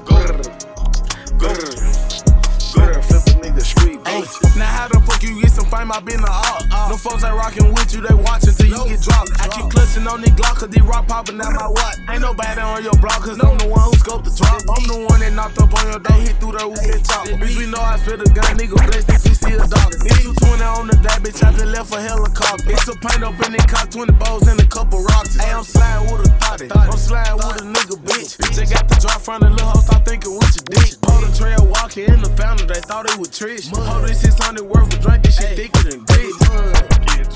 Go. 0.06 1.48
Go. 1.48 2.01
A 3.62 3.64
street 3.64 4.02
Hey, 4.10 4.26
now 4.58 4.66
how 4.66 4.88
the 4.90 4.98
fuck 5.06 5.22
you 5.22 5.38
get 5.38 5.54
some 5.54 5.70
fame? 5.70 5.94
I 5.94 6.02
been 6.02 6.18
the 6.18 6.34
art. 6.34 6.66
No 6.90 6.98
folks 6.98 7.22
ain't 7.22 7.38
rockin' 7.38 7.70
with 7.78 7.94
you, 7.94 8.02
they 8.02 8.18
watchin' 8.18 8.58
till 8.58 8.74
you 8.74 8.82
get 8.90 9.06
dropped. 9.06 9.30
I 9.38 9.46
keep 9.54 9.70
clutching 9.70 10.10
on 10.10 10.26
these 10.26 10.34
Glock, 10.34 10.58
cause 10.58 10.74
these 10.74 10.82
rock 10.82 11.06
poppin' 11.06 11.38
out 11.38 11.54
my 11.54 11.70
what? 11.70 11.94
Ain't 12.10 12.26
nobody 12.26 12.58
on 12.58 12.82
your 12.82 12.98
block, 12.98 13.22
cause 13.22 13.38
I'm 13.38 13.62
the 13.62 13.70
one 13.70 13.86
who 13.86 13.94
scoped 14.02 14.26
the 14.26 14.34
drop. 14.34 14.58
I'm 14.66 14.84
the 14.90 14.98
one 15.06 15.22
that 15.22 15.34
knocked 15.38 15.62
up 15.62 15.70
on 15.78 15.86
your 15.94 16.02
door, 16.02 16.18
hit 16.18 16.42
through 16.42 16.58
the 16.58 16.66
roof 16.66 16.82
and 16.82 17.06
chop. 17.06 17.30
Bitch, 17.38 17.54
we 17.54 17.70
know 17.70 17.78
I 17.78 18.02
spit 18.02 18.18
a 18.18 18.30
gun, 18.34 18.52
nigga, 18.58 18.82
blessed 18.82 19.10
if 19.14 19.22
we 19.30 19.34
see 19.38 19.54
a 19.54 19.62
dog. 19.70 19.94
It's 20.10 20.26
220 20.26 20.66
on 20.66 20.86
the 20.90 20.98
day, 20.98 21.18
bitch, 21.22 21.40
I 21.46 21.54
just 21.54 21.70
left 21.70 21.94
a 21.94 22.02
helicopter. 22.02 22.66
It's 22.66 22.90
a 22.90 22.98
paint 22.98 23.22
up 23.22 23.38
in 23.46 23.54
the 23.54 23.62
cop, 23.70 23.94
20 23.94 24.18
bows 24.18 24.50
and 24.50 24.58
a 24.58 24.66
couple 24.66 25.06
rocks. 25.06 25.38
Hey, 25.38 25.54
I'm 25.54 25.62
sliding 25.62 26.10
with 26.10 26.26
a 26.26 26.32
thotty. 26.42 26.66
I'm 26.74 26.98
sliding 26.98 27.38
with 27.38 27.62
a 27.62 27.66
nigga, 27.70 27.96
bitch. 28.10 28.42
Just 28.58 28.74
got 28.74 28.90
the 28.90 28.98
drop 28.98 29.22
from 29.22 29.46
the 29.46 29.54
little 29.54 29.70
hoe, 29.70 29.86
stop 29.86 30.02
thinking 30.02 30.34
with 30.34 30.50
your 30.58 30.66
dick. 30.74 31.01
Hold 31.22 31.34
the 31.34 31.38
trail 31.38 31.68
walking 31.68 32.06
in 32.06 32.22
the 32.22 32.30
fountain, 32.30 32.68
they 32.68 32.82
thought 32.82 33.06
it 33.06 33.18
was 33.18 33.30
Trish. 33.30 33.70
Hold 33.76 34.08
this 34.08 34.22
600 34.22 34.64
worth 34.64 34.92
of 34.92 35.02
drink, 35.02 35.24
this 35.24 35.38
shit 35.38 35.56
thicker 35.56 35.90
than 35.90 36.04
grits. 36.06 36.38
Get 37.16 37.30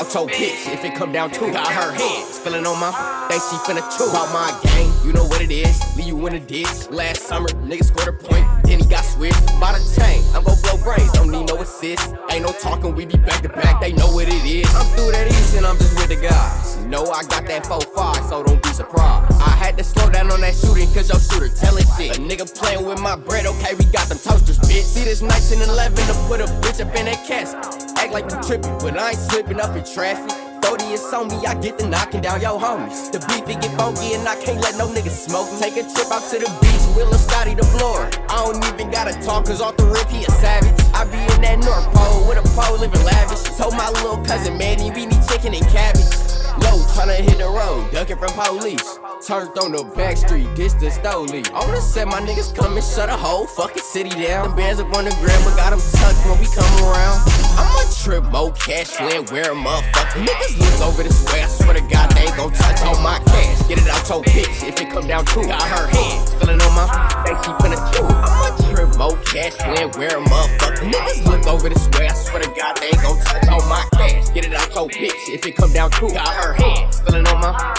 out 0.00 0.14
your 0.14 0.26
bitch 0.28 0.72
if 0.72 0.82
it 0.82 0.94
come 0.94 1.12
down 1.12 1.30
to. 1.30 1.40
Got 1.52 1.72
her 1.72 1.92
hands 1.92 2.38
feeling 2.38 2.66
on 2.66 2.80
my, 2.80 2.90
think 3.28 3.42
she 3.42 3.56
finna 3.68 3.84
chew. 3.96 4.08
About 4.08 4.32
my 4.32 4.48
game, 4.64 4.92
you 5.04 5.12
know 5.12 5.24
what 5.24 5.42
it 5.42 5.50
is. 5.50 5.76
Leave 5.96 6.06
you 6.06 6.26
in 6.26 6.32
the 6.32 6.40
ditch. 6.40 6.90
Last 6.90 7.22
summer, 7.22 7.48
nigga 7.68 7.84
scored 7.84 8.08
a 8.08 8.12
point, 8.12 8.46
then 8.64 8.80
he 8.80 8.86
got 8.86 9.04
switched. 9.04 9.46
By 9.60 9.78
the 9.78 9.84
chain, 9.96 10.24
I'm 10.34 10.42
brains, 10.82 11.12
don't 11.12 11.30
need 11.30 11.46
no 11.48 11.56
assist. 11.60 12.14
Ain't 12.30 12.42
no 12.42 12.52
talking, 12.52 12.94
we 12.94 13.06
be 13.06 13.16
back 13.16 13.42
to 13.42 13.48
back, 13.48 13.80
they 13.80 13.92
know 13.92 14.10
what 14.12 14.28
it 14.28 14.44
is. 14.44 14.72
I'm 14.74 14.86
through 14.96 15.12
that 15.12 15.26
east 15.28 15.56
and 15.56 15.66
I'm 15.66 15.76
just 15.78 15.96
with 15.96 16.08
the 16.08 16.16
guys. 16.16 16.78
You 16.80 16.88
know 16.88 17.04
I 17.10 17.22
got 17.24 17.46
that 17.46 17.64
4-5, 17.64 18.28
so 18.28 18.42
don't 18.42 18.62
be 18.62 18.70
surprised. 18.70 19.32
I 19.40 19.50
had 19.50 19.78
to 19.78 19.84
slow 19.84 20.10
down 20.10 20.30
on 20.30 20.40
that 20.40 20.54
shooting, 20.54 20.92
cause 20.92 21.08
your 21.08 21.20
shooter 21.20 21.48
telling 21.54 21.84
shit. 21.96 22.18
A 22.18 22.20
nigga 22.20 22.46
playing 22.54 22.84
with 22.84 23.00
my 23.00 23.16
bread, 23.16 23.46
okay, 23.46 23.74
we 23.74 23.84
got 23.86 24.08
them 24.08 24.18
toasters, 24.18 24.58
bitch. 24.58 24.84
See 24.84 25.04
this 25.04 25.22
1911 25.22 25.96
to 25.96 26.14
put 26.28 26.40
a 26.40 26.46
bitch 26.60 26.84
up 26.84 26.94
in 26.96 27.06
that 27.06 27.26
casket. 27.26 27.64
Act 27.98 28.12
like 28.12 28.30
you 28.30 28.40
trippin', 28.42 28.76
but 28.78 28.98
I 28.98 29.10
ain't 29.10 29.18
slipping 29.18 29.60
up 29.60 29.76
in 29.76 29.84
traffic. 29.84 30.49
30 30.62 30.84
is 30.92 31.12
on 31.12 31.28
me, 31.28 31.46
I 31.46 31.54
get 31.54 31.78
the 31.78 31.86
knocking 31.86 32.20
down 32.20 32.40
your 32.40 32.58
homies. 32.60 33.10
The 33.10 33.18
beef 33.28 33.48
it 33.48 33.60
get 33.60 33.76
funky 33.76 34.14
and 34.14 34.26
I 34.28 34.36
can't 34.36 34.60
let 34.60 34.76
no 34.76 34.88
niggas 34.88 35.28
smoke. 35.28 35.48
Take 35.58 35.76
a 35.76 35.82
trip 35.82 36.10
out 36.10 36.22
to 36.30 36.38
the 36.38 36.50
beach, 36.60 36.84
Will 36.96 37.08
and 37.08 37.20
Scotty 37.20 37.54
the 37.54 37.64
floor. 37.64 38.08
I 38.28 38.44
don't 38.44 38.64
even 38.64 38.90
gotta 38.90 39.14
talk, 39.22 39.46
cause 39.46 39.60
off 39.60 39.76
the 39.76 39.86
rip 39.86 40.08
he 40.08 40.24
a 40.24 40.30
savage. 40.42 40.78
I 40.94 41.04
be 41.04 41.20
in 41.34 41.40
that 41.42 41.58
North 41.60 41.88
Pole 41.94 42.28
with 42.28 42.38
a 42.38 42.46
pole 42.54 42.78
living 42.78 43.04
lavish. 43.04 43.42
Told 43.56 43.74
my 43.74 43.88
little 43.90 44.18
cousin 44.24 44.58
Manny 44.58 44.90
we 44.90 45.06
need 45.06 45.22
chicken 45.28 45.54
and 45.54 45.66
cabbage. 45.68 46.19
Low, 46.58 46.82
tryna 46.94 47.16
hit 47.16 47.38
the 47.38 47.46
road, 47.46 47.90
ducking 47.92 48.18
from 48.18 48.32
police. 48.32 48.98
Turned 49.26 49.56
on 49.58 49.72
the 49.72 49.84
back 49.96 50.16
street, 50.16 50.48
this 50.56 50.74
the 50.74 50.88
stoli. 50.88 51.46
I 51.52 51.60
wanna 51.60 51.80
set 51.80 52.08
my 52.08 52.20
niggas 52.20 52.54
come 52.54 52.76
and 52.76 52.84
shut 52.84 53.08
a 53.08 53.16
whole 53.16 53.46
fucking 53.46 53.82
city 53.82 54.10
down. 54.10 54.50
The 54.50 54.56
bands 54.56 54.80
up 54.80 54.92
on 54.96 55.04
the 55.04 55.14
gram, 55.20 55.38
but 55.44 55.56
got 55.56 55.70
them 55.70 55.80
tucked 55.80 56.24
when 56.26 56.38
we 56.40 56.46
come 56.50 56.66
around. 56.82 57.20
I'ma 57.60 57.84
trip 58.02 58.24
more 58.32 58.52
cash, 58.52 58.88
flare, 58.88 59.22
wear 59.30 59.52
a 59.52 59.54
motherfucker. 59.54 60.24
Niggas 60.26 60.58
look 60.58 60.88
over 60.88 61.02
this 61.02 61.24
way, 61.32 61.42
I 61.42 61.48
swear 61.48 61.74
to 61.74 61.84
God, 61.86 62.10
they 62.12 62.22
ain't 62.22 62.36
gon' 62.36 62.52
touch 62.52 62.80
on 62.82 63.02
my 63.02 63.18
cash. 63.26 63.68
Get 63.68 63.78
it 63.78 63.88
out 63.88 64.08
your 64.08 64.22
bitch 64.24 64.66
if 64.66 64.80
it 64.80 64.90
come 64.90 65.06
down 65.06 65.24
true. 65.26 65.44
Got 65.44 65.62
her 65.62 65.86
hands, 65.86 66.34
feeling 66.34 66.60
on 66.60 66.72
my, 66.74 66.86
they 67.26 67.36
keep 67.44 67.58
in 67.64 67.76
the 67.76 67.80
two. 67.92 68.04
I'ma 68.04 68.69
trip 68.80 68.98
more 68.98 69.16
cash, 69.24 69.58
wear 69.96 70.16
a 70.16 70.24
motherfucker. 70.24 70.90
Niggas 70.90 71.26
look 71.26 71.46
over 71.46 71.68
this 71.68 71.88
way, 71.98 72.08
I 72.08 72.14
swear 72.14 72.42
to 72.42 72.48
God, 72.48 72.76
they 72.76 72.86
ain't 72.86 73.02
gon' 73.02 73.18
touch 73.18 73.46
my 73.68 73.86
cash. 73.94 74.32
Get 74.32 74.46
it 74.46 74.54
out 74.54 74.74
your 74.74 74.88
bitch 74.88 75.34
if 75.34 75.46
it 75.46 75.56
come 75.56 75.72
down. 75.72 75.90
Got 75.90 76.28
her 76.28 76.52
hands, 76.54 77.00
feeling 77.00 77.26
on 77.26 77.40
my. 77.40 77.74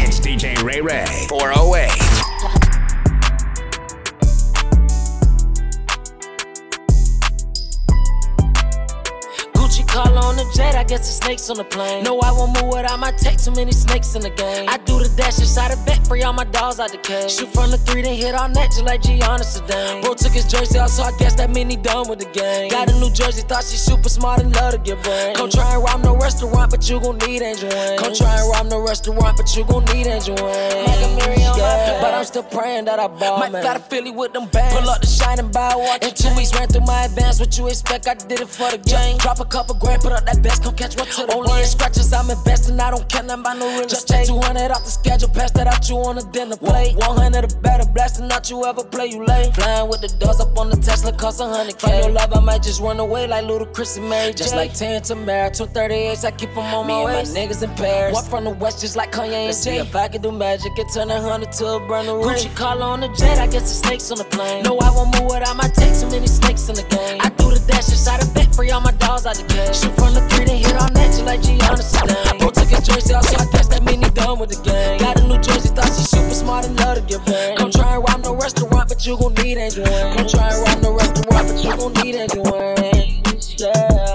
It's 0.00 0.20
DJ 0.20 0.62
Ray 0.62 0.80
Ray. 0.80 1.04
408. 1.28 1.97
Guess 10.88 11.00
the 11.06 11.24
snakes 11.24 11.50
on 11.50 11.56
the 11.58 11.64
plane. 11.64 12.02
No, 12.02 12.18
I 12.20 12.32
won't 12.32 12.56
move 12.56 12.72
without 12.72 12.98
my 12.98 13.12
tech, 13.12 13.36
too 13.36 13.52
many 13.52 13.72
snakes 13.72 14.14
in 14.14 14.22
the 14.22 14.30
game. 14.30 14.68
I 14.68 14.78
do 14.78 14.98
the 14.98 15.12
dash 15.16 15.38
inside 15.38 15.70
the 15.70 15.76
bet, 15.84 16.06
free 16.06 16.22
all 16.22 16.32
my 16.32 16.44
dogs 16.44 16.80
out 16.80 16.90
the 16.90 16.98
cage. 16.98 17.30
Shoot 17.30 17.52
from 17.52 17.70
the 17.70 17.78
three, 17.78 18.02
then 18.02 18.14
hit 18.16 18.34
all 18.34 18.48
net, 18.48 18.70
just 18.72 18.84
like 18.84 19.02
Gianna 19.02 19.44
Sedan. 19.44 20.00
Bro 20.00 20.14
took 20.14 20.32
his 20.32 20.46
jersey 20.46 20.78
off, 20.78 20.90
so 20.90 21.02
I 21.02 21.12
guess 21.18 21.34
that 21.34 21.50
mean 21.50 21.68
he 21.68 21.76
done 21.76 22.08
with 22.08 22.20
the 22.20 22.30
game. 22.32 22.70
Got 22.70 22.90
a 22.90 22.94
new 22.98 23.10
jersey, 23.12 23.42
thought 23.42 23.64
she 23.64 23.76
super 23.76 24.08
smart 24.08 24.40
and 24.40 24.54
love 24.56 24.72
to 24.72 24.78
get 24.78 25.02
brain. 25.04 25.34
Come 25.34 25.50
try 25.50 25.74
and 25.74 25.84
rob 25.84 26.02
no 26.02 26.16
restaurant, 26.16 26.70
but 26.70 26.88
you 26.88 27.00
gon' 27.00 27.18
need 27.18 27.42
Angel 27.42 27.68
Wayne. 27.68 27.98
Come 27.98 28.14
try 28.14 28.40
and 28.40 28.48
rob 28.50 28.66
no 28.66 28.80
restaurant, 28.80 29.36
but 29.36 29.54
you 29.54 29.64
gon' 29.64 29.84
need 29.92 30.06
Angel 30.06 30.36
Wayne. 30.40 30.88
Yeah, 31.58 32.00
but 32.00 32.14
I'm 32.14 32.24
still 32.24 32.44
praying 32.44 32.86
that 32.86 32.98
I 32.98 33.08
ball, 33.08 33.38
Might 33.38 33.52
got 33.52 33.76
a 33.76 33.80
Philly 33.80 34.10
with 34.10 34.32
them 34.32 34.46
bands. 34.48 34.74
Pull 34.74 34.88
up 34.88 35.00
the 35.00 35.06
shine 35.06 35.38
and 35.38 35.52
buy 35.52 35.72
a 35.72 35.78
watch. 35.78 36.04
In 36.04 36.14
two 36.14 36.34
weeks, 36.36 36.54
ran 36.54 36.68
through 36.68 36.86
my 36.86 37.04
advance. 37.04 37.40
What 37.40 37.58
you 37.58 37.66
expect? 37.68 38.06
I 38.06 38.14
did 38.14 38.40
it 38.40 38.48
for 38.48 38.70
the 38.70 38.78
gang. 38.78 39.18
Drop 39.18 39.40
a 39.40 39.44
couple 39.44 39.74
grand, 39.74 40.00
put 40.02 40.12
up 40.12 40.24
that 40.24 40.42
best, 40.42 40.62
come 40.62 40.74
catch 40.78 40.96
one 40.96 41.06
to 41.08 41.26
the 41.26 41.34
Only 41.34 41.60
in 41.60 41.66
scratches, 41.66 42.12
I'm 42.12 42.30
investing. 42.30 42.78
I 42.78 42.90
don't 42.90 43.08
care 43.08 43.22
nothing 43.22 43.40
about 43.40 43.58
no 43.58 43.66
real 43.74 43.88
Just 43.88 44.08
estate. 44.08 44.26
200 44.26 44.70
off 44.70 44.84
the 44.84 44.90
schedule, 44.90 45.28
pass 45.28 45.50
that 45.52 45.66
out 45.66 45.88
you 45.90 45.96
on 45.98 46.18
a 46.18 46.22
dinner 46.30 46.56
plate. 46.56 46.94
100 46.96 47.44
or 47.44 47.60
better, 47.60 47.86
blasting 47.90 48.30
out 48.30 48.48
you 48.48 48.64
ever 48.64 48.84
play, 48.84 49.06
you 49.06 49.24
late. 49.26 49.54
Flying 49.54 49.88
with 49.90 50.00
the 50.00 50.08
doors 50.22 50.40
up 50.40 50.56
on 50.56 50.70
the 50.70 50.76
Tesla, 50.76 51.12
cost 51.12 51.40
a 51.40 51.44
hundred 51.44 51.78
K. 51.78 51.88
From 51.88 51.98
your 51.98 52.10
love, 52.12 52.32
I 52.32 52.40
might 52.40 52.62
just 52.62 52.80
run 52.80 53.00
away 53.00 53.26
like 53.26 53.44
Ludacris 53.44 53.98
and 53.98 54.08
Mary. 54.08 54.32
Just 54.32 54.54
like 54.54 54.72
10 54.72 55.02
to 55.02 55.14
Mary, 55.16 55.50
238s, 55.50 56.24
I 56.24 56.30
keep 56.30 56.50
them 56.50 56.58
on 56.58 56.86
my 56.86 57.04
waist. 57.04 57.34
My 57.34 57.40
niggas 57.40 57.62
in 57.62 57.74
Paris. 57.74 58.14
Walk 58.14 58.26
from 58.26 58.44
the 58.44 58.50
west 58.50 58.80
just 58.80 58.94
like 58.94 59.10
Kanye 59.10 59.50
and 59.50 59.56
Jay. 59.56 59.78
If 59.78 59.94
I 59.96 60.06
could 60.08 60.22
do 60.22 60.30
magic, 60.30 60.78
it 60.78 60.86
turn 60.94 61.10
a 61.10 61.20
hundred 61.20 61.50
to 61.52 61.66
a 61.66 61.86
brand 61.86 62.06
new 62.06 62.22
Gucci 62.22 62.54
collar 62.54 62.84
on 62.84 63.00
the 63.00 63.08
jet, 63.08 63.38
I 63.38 63.46
guess 63.48 63.62
the 63.62 63.86
snakes 63.86 64.10
on 64.12 64.18
the 64.18 64.24
plane. 64.24 64.62
No, 64.62 64.78
I 64.78 64.90
won't 64.90 65.18
move 65.18 65.30
without 65.32 65.56
my 65.56 65.68
take, 65.68 65.98
too 65.98 66.08
many 66.08 66.26
snakes 66.28 66.68
in 66.68 66.76
the 66.76 66.84
game. 66.84 67.18
I 67.20 67.28
do 67.30 67.50
the 67.50 67.62
dash 67.66 67.88
inside 67.88 68.20
the 68.20 68.30
bet, 68.32 68.54
free 68.54 68.70
all 68.70 68.80
my 68.80 68.92
dogs 68.92 69.26
out 69.26 69.36
the 69.36 69.42
cage. 69.42 69.74
Shoot 69.74 69.94
from 69.96 70.14
the 70.14 70.20
three, 70.30 70.44
then 70.44 70.56
hit 70.58 70.67
all 70.76 70.90
net, 70.92 71.06
just 71.12 71.24
like 71.24 71.42
Gianna 71.42 71.82
Sedan. 71.82 72.38
Bro 72.38 72.50
took 72.50 72.68
his 72.68 72.86
jersey 72.86 73.14
off, 73.14 73.24
so 73.24 73.36
I 73.36 73.46
guess 73.52 73.68
that 73.68 73.82
mean 73.84 74.02
he 74.02 74.10
done 74.10 74.38
with 74.38 74.50
the 74.50 74.60
game. 74.62 74.98
Got 74.98 75.20
a 75.20 75.26
new 75.26 75.38
jersey, 75.38 75.68
thought 75.68 75.86
she 75.86 76.04
super 76.04 76.34
smart 76.34 76.66
and 76.66 76.78
love 76.80 76.96
to 76.96 77.02
get 77.02 77.24
brain. 77.24 77.56
Come 77.56 77.70
try 77.70 77.94
and 77.94 78.04
rob 78.06 78.22
no 78.24 78.34
restaurant, 78.34 78.88
but 78.88 79.06
you 79.06 79.16
gon' 79.16 79.34
need 79.34 79.58
Angel 79.58 79.84
Wayne. 79.84 80.16
Come 80.16 80.28
try 80.28 80.50
and 80.52 80.60
rob 80.66 80.82
no 80.82 80.92
restaurant, 80.94 81.48
but 81.48 81.64
you 81.64 81.76
gon' 81.76 81.92
need 82.04 82.14
Angel 82.16 82.42
Wayne. 82.44 83.22
Yeah. 83.58 84.07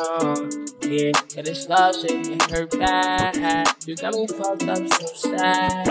Yeah, 0.00 1.12
yeah, 1.36 1.42
this 1.42 1.68
love 1.68 1.94
shit 1.94 2.26
it 2.26 2.50
hurt 2.50 2.70
bad. 2.78 3.68
You 3.86 3.96
got 3.96 4.14
me 4.14 4.26
fucked 4.26 4.62
up 4.62 4.78
so 4.94 5.06
sad. 5.14 5.86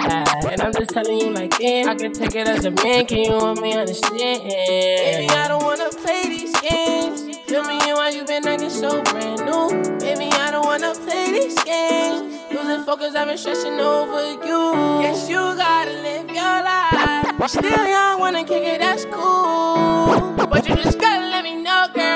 And 0.45 0.62
I'm 0.62 0.74
just 0.74 0.89
telling 0.89 1.19
you 1.19 1.30
like, 1.30 1.54
yeah, 1.60 1.86
I 1.88 1.93
can 1.93 2.12
take 2.12 2.34
it 2.34 2.48
as 2.48 2.65
a 2.65 2.72
man. 2.72 3.06
Can 3.06 3.19
you 3.19 3.38
want 3.38 3.62
me 3.62 3.74
understand? 3.74 4.50
Baby, 4.50 5.30
I 5.30 5.48
don't 5.48 5.63
wanna 5.63 5.89
play 5.89 6.24
these 6.28 6.60
games. 6.60 7.38
Feel 7.48 7.63
me 7.65 7.78
and 7.84 7.98
why 7.98 8.10
you 8.10 8.26
been 8.26 8.48
acting 8.48 8.72
so 8.72 9.02
brand 9.04 9.45
new. 9.45 10.00
Baby, 10.00 10.26
I 10.34 10.50
don't 10.50 10.65
wanna 10.65 10.95
play 10.95 11.32
these 11.32 11.63
games. 11.63 12.36
Losing 12.52 12.84
focus, 12.86 13.13
I've 13.13 13.28
been 13.28 13.38
stressing 13.38 13.80
over 13.80 14.32
you. 14.43 14.74
Guess 15.04 15.30
you 15.30 15.38
gotta 15.38 15.91
live 15.91 16.28
your 16.30 16.63
life. 16.65 17.50
Still 17.50 17.88
young, 17.88 18.19
wanna 18.19 18.43
kick 18.43 18.63
it, 18.63 18.80
that's 18.80 19.06
cool. 19.06 20.17
But 20.50 20.67
you 20.67 20.76
just 20.78 21.00
gotta 21.00 21.28
let 21.28 21.43
me 21.43 21.62
know, 21.62 21.88
girl, 21.93 22.09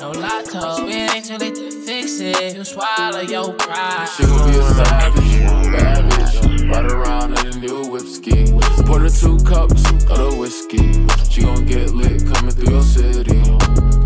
no 0.00 0.10
lotto. 0.12 0.86
It 0.86 1.14
ain't 1.14 1.24
too 1.24 1.36
late 1.38 1.54
to 1.54 1.70
fix 1.70 2.20
it. 2.20 2.56
You 2.56 2.64
swallow 2.64 3.20
your 3.20 3.52
pride. 3.54 4.08
She 4.16 4.24
gon' 4.24 4.50
be 4.50 4.58
a 4.58 4.62
savage, 4.62 5.72
bad 5.72 6.04
bitch. 6.10 6.72
Ride 6.72 6.92
around 6.92 7.38
in 7.38 7.46
a 7.46 7.58
new 7.58 7.88
whip 7.90 8.06
ski. 8.06 8.52
Pour 8.86 9.00
her 9.00 9.08
two 9.08 9.38
cups 9.38 9.90
of 9.90 10.06
the 10.06 10.36
whiskey. 10.38 10.92
She 11.30 11.42
gon' 11.42 11.64
get 11.66 11.90
lit 11.90 12.26
coming 12.32 12.52
through 12.52 12.74
your 12.74 12.82
city. 12.82 13.42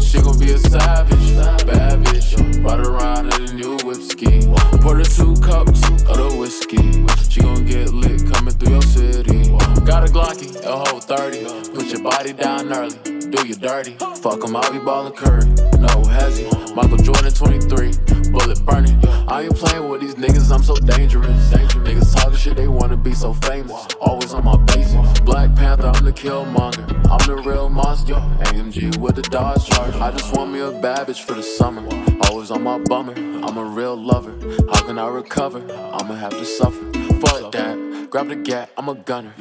She 0.00 0.20
gon' 0.20 0.38
be 0.38 0.52
a 0.52 0.58
savage, 0.58 1.36
bad 1.66 2.00
bitch. 2.04 2.64
Ride 2.64 2.86
around 2.86 3.34
in 3.34 3.50
a 3.50 3.52
new 3.52 3.76
whip 3.84 4.00
ski. 4.00 4.40
Pour 4.80 4.96
her 4.96 5.04
two 5.04 5.34
cups 5.36 5.82
of 5.88 6.16
the 6.16 6.36
whiskey. 6.38 7.04
She 7.28 7.40
gon' 7.40 7.66
get 7.66 7.92
lit 7.92 8.32
coming 8.32 8.54
through 8.54 8.72
your 8.72 8.82
city. 8.82 9.61
Got 9.84 10.08
a 10.08 10.12
Glocky, 10.12 10.54
a 10.64 10.76
whole 10.76 11.00
30. 11.00 11.44
Put 11.74 11.86
your 11.86 12.02
body 12.02 12.32
down 12.32 12.72
early. 12.72 12.96
do 13.04 13.46
you 13.46 13.54
dirty. 13.54 13.96
Fuck 14.22 14.44
'em, 14.44 14.54
I'll 14.54 14.72
be 14.72 14.78
ballin' 14.78 15.12
Curry. 15.12 15.46
No 15.78 16.02
hezzy. 16.04 16.46
Michael 16.76 16.98
Jordan 16.98 17.32
23, 17.32 17.92
bullet 18.30 18.64
burning. 18.64 18.98
I 19.26 19.42
ain't 19.42 19.56
playing 19.56 19.88
with 19.88 20.00
these 20.02 20.14
niggas, 20.14 20.52
I'm 20.52 20.62
so 20.62 20.76
dangerous. 20.76 21.50
Niggas 21.50 22.14
talking 22.14 22.36
shit, 22.36 22.56
they 22.56 22.68
wanna 22.68 22.96
be 22.96 23.12
so 23.12 23.32
famous. 23.34 23.86
Always 24.00 24.32
on 24.32 24.44
my 24.44 24.56
bases. 24.56 25.20
Black 25.24 25.54
Panther, 25.56 25.88
I'm 25.88 26.04
the 26.04 26.12
killmonger. 26.12 26.84
I'm 27.10 27.26
the 27.26 27.42
real 27.42 27.68
monster. 27.68 28.14
AMG 28.44 28.96
with 28.98 29.16
the 29.16 29.22
Dodge 29.22 29.66
Charger. 29.66 30.00
I 30.00 30.12
just 30.12 30.32
want 30.36 30.52
me 30.52 30.60
a 30.60 30.70
bad 30.70 31.08
bitch 31.08 31.22
for 31.22 31.34
the 31.34 31.42
summer. 31.42 31.82
Always 32.28 32.50
on 32.52 32.62
my 32.62 32.78
bummer. 32.78 33.14
I'm 33.16 33.56
a 33.56 33.64
real 33.64 33.96
lover. 33.96 34.32
How 34.72 34.82
can 34.86 34.98
I 34.98 35.08
recover? 35.08 35.60
I'ma 35.92 36.14
have 36.14 36.30
to 36.38 36.44
suffer. 36.44 36.91
Fuck 37.20 37.52
that. 37.52 38.08
Grab 38.10 38.28
the 38.28 38.36
gat, 38.36 38.70
I'm 38.76 38.88
a 38.88 38.94
gunner. 38.94 39.32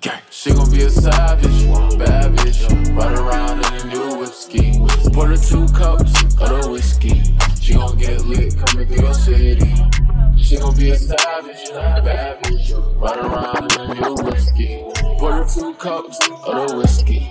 Gang. 0.00 0.20
She 0.30 0.52
gon' 0.52 0.70
be 0.70 0.82
a 0.82 0.90
savage, 0.90 1.66
bad 1.98 2.36
bitch. 2.36 2.96
Ride 2.96 3.18
around 3.18 3.66
in 3.66 3.80
a 3.80 3.84
new 3.92 4.18
whiskey. 4.18 4.78
Pour 5.12 5.26
her 5.26 5.36
two 5.36 5.66
cups 5.68 6.22
of 6.22 6.62
the 6.62 6.68
whiskey. 6.70 7.22
She 7.60 7.74
gon' 7.74 7.98
get 7.98 8.24
lit, 8.24 8.56
coming 8.56 8.86
through 8.86 9.04
your 9.04 9.14
city. 9.14 9.74
She 10.36 10.56
gon' 10.56 10.76
be 10.76 10.90
a 10.90 10.96
savage, 10.96 11.70
bad 11.72 12.42
bitch. 12.44 13.00
Ride 13.00 13.18
around 13.18 13.72
in 13.72 13.80
a 13.80 13.94
new 14.00 14.14
whiskey. 14.24 14.84
Pour 15.18 15.32
her 15.32 15.44
two 15.44 15.74
cups 15.74 16.18
of 16.28 16.68
the 16.68 16.76
whiskey. 16.76 17.28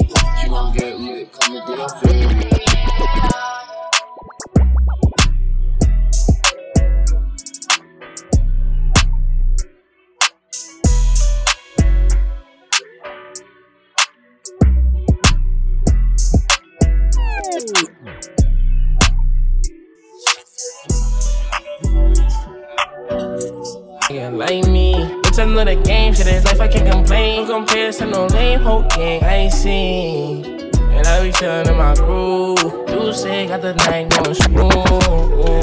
Complain. 27.52 27.52
No 27.52 27.58
comparison, 27.58 28.12
no 28.12 28.26
lame 28.28 28.62
hoe 28.62 28.88
gang, 28.96 29.24
I 29.24 29.36
ain't 29.36 29.54
seen. 29.54 30.46
And 30.46 31.08
I 31.08 31.24
be 31.24 31.32
chillin' 31.32 31.68
in 31.70 31.78
my 31.78 31.94
crew. 31.96 32.56
You 32.88 33.14
say 33.14 33.48
got 33.48 33.62
the 33.62 33.74
night 33.74 34.10
going 34.10 34.34
smooth. 34.34 34.74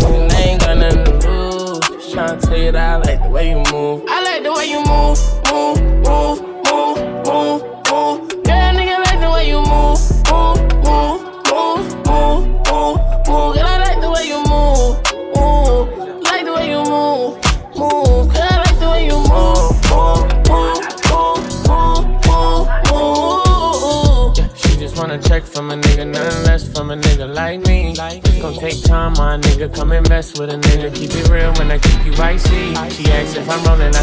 And 0.05 0.33
I 0.33 0.41
ain't 0.41 0.61
got 0.61 0.77
nothing 0.77 1.05
to 1.05 1.31
lose. 1.31 1.79
Just 1.89 2.15
tryna 2.15 2.41
tell 2.41 2.59
you 2.59 2.73
that 2.73 2.91
I 2.91 2.97
like 2.97 3.23
the 3.23 3.29
way 3.31 3.51
you 3.51 3.63
move. 3.73 4.05
I 4.09 4.23
like 4.23 4.43
the 4.43 4.53
way 4.53 4.67
you 4.67 4.83
move, 4.85 5.19
move, 5.51 5.81
move, 6.07 6.28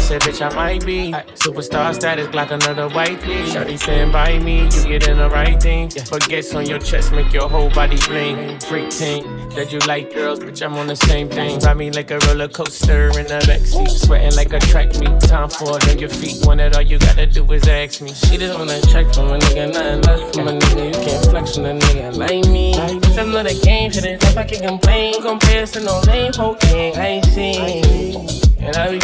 said, 0.06 0.22
bitch, 0.22 0.40
I 0.40 0.54
might 0.54 0.86
be. 0.86 1.10
Superstar 1.34 1.92
status, 1.92 2.32
like 2.32 2.52
another 2.52 2.88
white 2.90 3.20
tee. 3.22 3.42
Shawty 3.50 3.76
stand 3.76 4.12
by 4.12 4.38
me, 4.38 4.62
you 4.62 4.84
get 4.84 5.08
in 5.08 5.18
the 5.18 5.28
right 5.28 5.60
thing. 5.60 5.88
Baguettes 5.88 6.54
on 6.54 6.64
your 6.66 6.78
chest, 6.78 7.10
make 7.10 7.32
your 7.32 7.48
whole 7.48 7.70
body 7.70 7.98
bling. 8.06 8.60
Freak 8.60 8.90
ting, 8.90 9.24
that 9.56 9.72
you 9.72 9.80
like 9.80 10.14
girls, 10.14 10.38
bitch, 10.38 10.64
I'm 10.64 10.74
on 10.74 10.86
the 10.86 10.94
same 10.94 11.28
thing. 11.28 11.58
Ride 11.58 11.76
me 11.76 11.90
like 11.90 12.12
a 12.12 12.18
roller 12.28 12.46
coaster 12.46 13.06
in 13.18 13.26
the 13.26 13.40
backseat. 13.48 13.88
Sweating 13.88 14.36
like 14.36 14.52
a 14.52 14.60
track 14.60 14.96
meet. 15.00 15.18
Time 15.22 15.48
for 15.48 15.76
it 15.76 15.88
on 15.88 15.98
your 15.98 16.08
feet. 16.08 16.46
Want 16.46 16.60
it, 16.60 16.76
all 16.76 16.82
you 16.82 16.98
gotta 17.00 17.26
do 17.26 17.42
is 17.52 17.66
ask 17.66 18.00
me. 18.00 18.12
She 18.14 18.36
just 18.36 18.56
wanna 18.56 18.80
check 18.82 19.12
from 19.12 19.32
a 19.32 19.38
nigga, 19.38 19.72
nothing 19.72 20.02
less 20.02 20.36
from 20.36 20.46
a 20.46 20.52
nigga. 20.52 20.86
You 20.86 21.04
can't 21.04 21.26
flex 21.26 21.58
on 21.58 21.66
a 21.66 21.74
nigga 21.74 22.16
like 22.16 22.46
me. 22.46 22.74
Some 23.14 23.34
of 23.34 23.42
the 23.42 23.60
game, 23.64 23.90
shit 23.90 24.04
is 24.04 24.22
if 24.22 24.38
I 24.38 24.44
can 24.44 24.68
complain. 24.68 25.14
No 25.14 25.30
Comparison, 25.30 25.84
no 25.84 26.00
lame 26.06 26.32
hoe 26.32 26.54
king, 26.54 26.96
I 26.96 27.06
ain't 27.06 27.24
seen. 27.26 28.46
And 28.66 28.76
I 28.76 28.90
be 28.90 28.98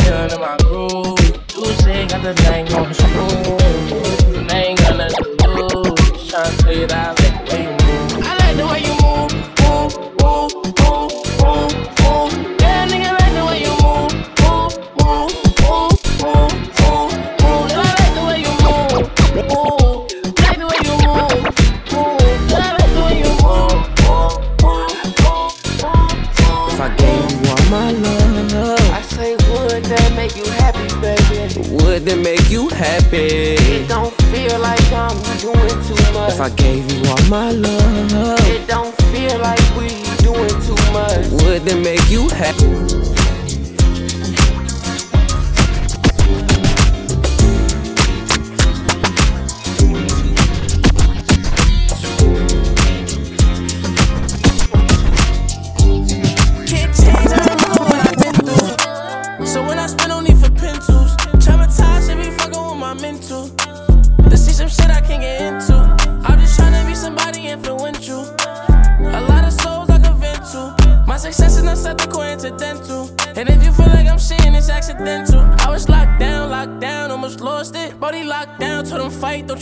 say 2.23 2.63
got 2.69 3.02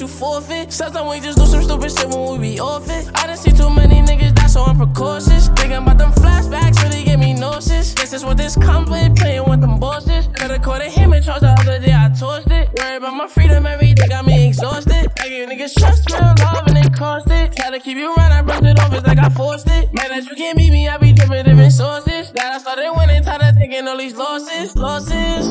you 0.01 0.09
forfeit. 0.09 0.73
Sometimes 0.73 1.11
we 1.11 1.21
just 1.21 1.39
do 1.39 1.45
some 1.45 1.63
stupid 1.63 1.93
shit 1.93 2.09
when 2.09 2.33
we 2.33 2.55
be 2.55 2.61
off 2.61 2.89
it. 2.89 3.11
I 3.15 3.27
done 3.27 3.37
see 3.37 3.53
too 3.53 3.69
many 3.69 4.01
niggas 4.01 4.35
die, 4.35 4.47
so 4.47 4.63
I'm 4.63 4.79
precautious. 4.79 5.49
Thinking 5.49 5.77
about 5.77 5.99
them 5.99 6.13
flashbacks 6.13 6.83
really 6.83 7.05
give 7.05 7.21
me 7.21 7.35
nauseous. 7.35 7.93
This 7.95 8.13
is 8.15 8.25
what 8.25 8.39
this 8.39 8.57
comes 8.57 8.89
with, 8.89 9.15
playing 9.17 9.49
with 9.49 9.61
them 9.61 9.79
bosses. 9.79 10.29
Cut 10.35 10.51
a 10.51 10.59
quarter 10.59 10.89
him 10.89 11.13
and 11.13 11.25
charge 11.25 11.41
the 11.41 11.49
other 11.49 11.79
day, 11.79 11.93
I 11.93 12.09
tossed 12.19 12.51
it. 12.51 12.71
Worry 12.79 12.97
about 12.97 13.15
my 13.15 13.29
freedom, 13.29 13.67
everything 13.67 14.09
got 14.09 14.25
me 14.25 14.49
exhausted. 14.49 15.09
I 15.21 15.29
give 15.29 15.49
niggas 15.49 15.75
trust, 15.79 16.11
real 16.11 16.21
love, 16.21 16.67
and 16.69 16.79
it 16.79 16.95
cost 16.95 17.29
it. 17.31 17.53
Try 17.57 17.71
to 17.71 17.81
keep 17.81 17.99
you 17.99 18.15
around, 18.15 18.33
I 18.33 18.43
brushed 18.43 18.65
it 18.65 18.79
off, 18.81 18.93
it's 18.95 19.07
like 19.07 19.19
I 19.19 19.29
forced 19.29 19.69
it. 19.69 19.93
Man, 19.93 20.09
that 20.09 20.25
you 20.25 20.35
can't 20.35 20.57
beat 20.57 20.71
me, 20.71 20.89
I 20.89 20.97
be 20.97 21.13
dripping 21.13 21.45
different 21.45 21.73
sources. 21.73 22.33
That 22.33 22.55
I 22.55 22.59
started 22.59 22.91
winning, 22.97 23.23
tired 23.23 23.43
of 23.43 23.59
taking 23.59 23.87
all 23.87 23.99
these 23.99 24.17
losses, 24.17 24.75
losses, 24.77 25.49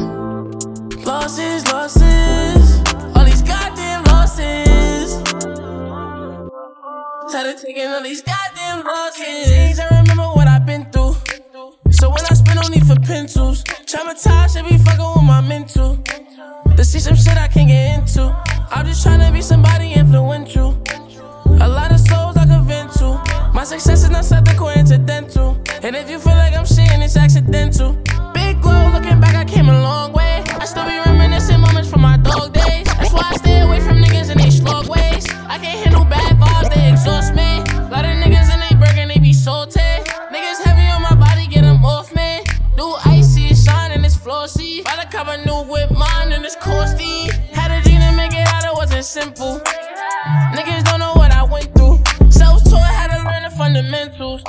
losses, 1.06 1.68
losses. 1.72 2.59
Taking 7.62 7.88
all 7.88 8.02
these 8.02 8.22
goddamn 8.22 8.86
losses. 8.86 9.80
I 9.80 9.88
remember 10.00 10.24
what 10.36 10.48
I've 10.48 10.66
been 10.66 10.86
through. 10.92 11.16
So 11.92 12.10
when 12.10 12.24
I 12.30 12.34
spend 12.34 12.60
on 12.60 12.72
for 12.88 13.00
pencils, 13.02 13.64
traumatized, 13.64 14.54
they 14.54 14.62
be 14.62 14.78
fucking 14.78 15.12
with 15.16 15.24
my 15.24 15.42
mental. 15.42 15.98
To 16.78 16.86
see 16.86 17.00
some 17.00 17.16
shit 17.16 17.38
I 17.38 17.48
can't 17.48 17.68
get 17.68 18.00
into. 18.00 18.34
I'm 18.72 18.86
just 18.86 19.04
trying 19.04 19.20
to 19.20 19.32
be 19.34 19.42
somebody 19.42 19.92
influential. 19.92 20.82
A 21.60 21.68
lot 21.68 21.92
of 21.92 22.00
souls 22.00 22.38
I 22.38 22.46
can 22.46 22.64
vent 22.66 22.94
to. 22.94 23.22
My 23.54 23.66
success 23.66 24.04
is 24.04 24.10
not 24.10 24.24
something 24.24 24.56
coincidental. 24.56 25.62
And 25.84 25.96
if 25.96 26.10
you 26.10 26.20
feel 26.20 26.36
like 26.36 26.56
I'm 26.56 26.64
shitting, 26.64 27.04
it's 27.04 27.18
accidental. 27.18 27.94
Big 28.34 28.62
glow, 28.62 28.90
looking 28.94 29.20
back, 29.20 29.36
I 29.36 29.44
came 29.44 29.68
a 29.68 29.82
long 29.82 30.14
way. 30.14 30.44
I 30.48 30.64
still 30.64 30.86
be 30.86 30.98
reminiscing 30.98 31.60
moments 31.60 31.90
from 31.90 32.02
my 32.02 32.16
dog 32.18 32.54
days. 32.54 32.86
That's 32.86 33.12
why 33.12 33.24
I 33.26 33.36
stay 33.36 33.62
away 33.62 33.82
from 33.82 33.98
niggas 33.98 34.32
in 34.32 34.38
they 34.38 34.50
slug 34.50 34.88
ways. 34.88 35.28
I 35.50 35.58
can't 35.58 35.84
handle 35.84 36.06
bad 36.06 36.38
vibes, 36.38 36.74
they 36.74 36.90
exhaust 36.92 37.36
me. 37.36 37.49
simple. 49.10 49.60
Niggas 50.54 50.84
don't 50.84 51.00
know 51.00 51.14
what 51.16 51.32
I 51.32 51.44
went 51.44 51.74
through. 51.74 51.98
Self 52.30 52.64
taught 52.66 52.94
how 52.94 53.08
to 53.08 53.18
learn 53.26 53.42
the 53.42 53.50
fundamentals. 53.58 54.44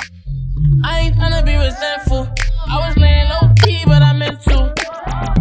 I 0.85 1.01
ain't 1.01 1.17
tryna 1.17 1.47
be 1.47 1.57
resentful. 1.57 2.29
I 2.69 2.77
was 2.87 2.95
laying 2.99 3.27
low 3.31 3.49
key, 3.63 3.81
but 3.87 4.03
I 4.03 4.13
meant 4.13 4.43
to. 4.43 4.75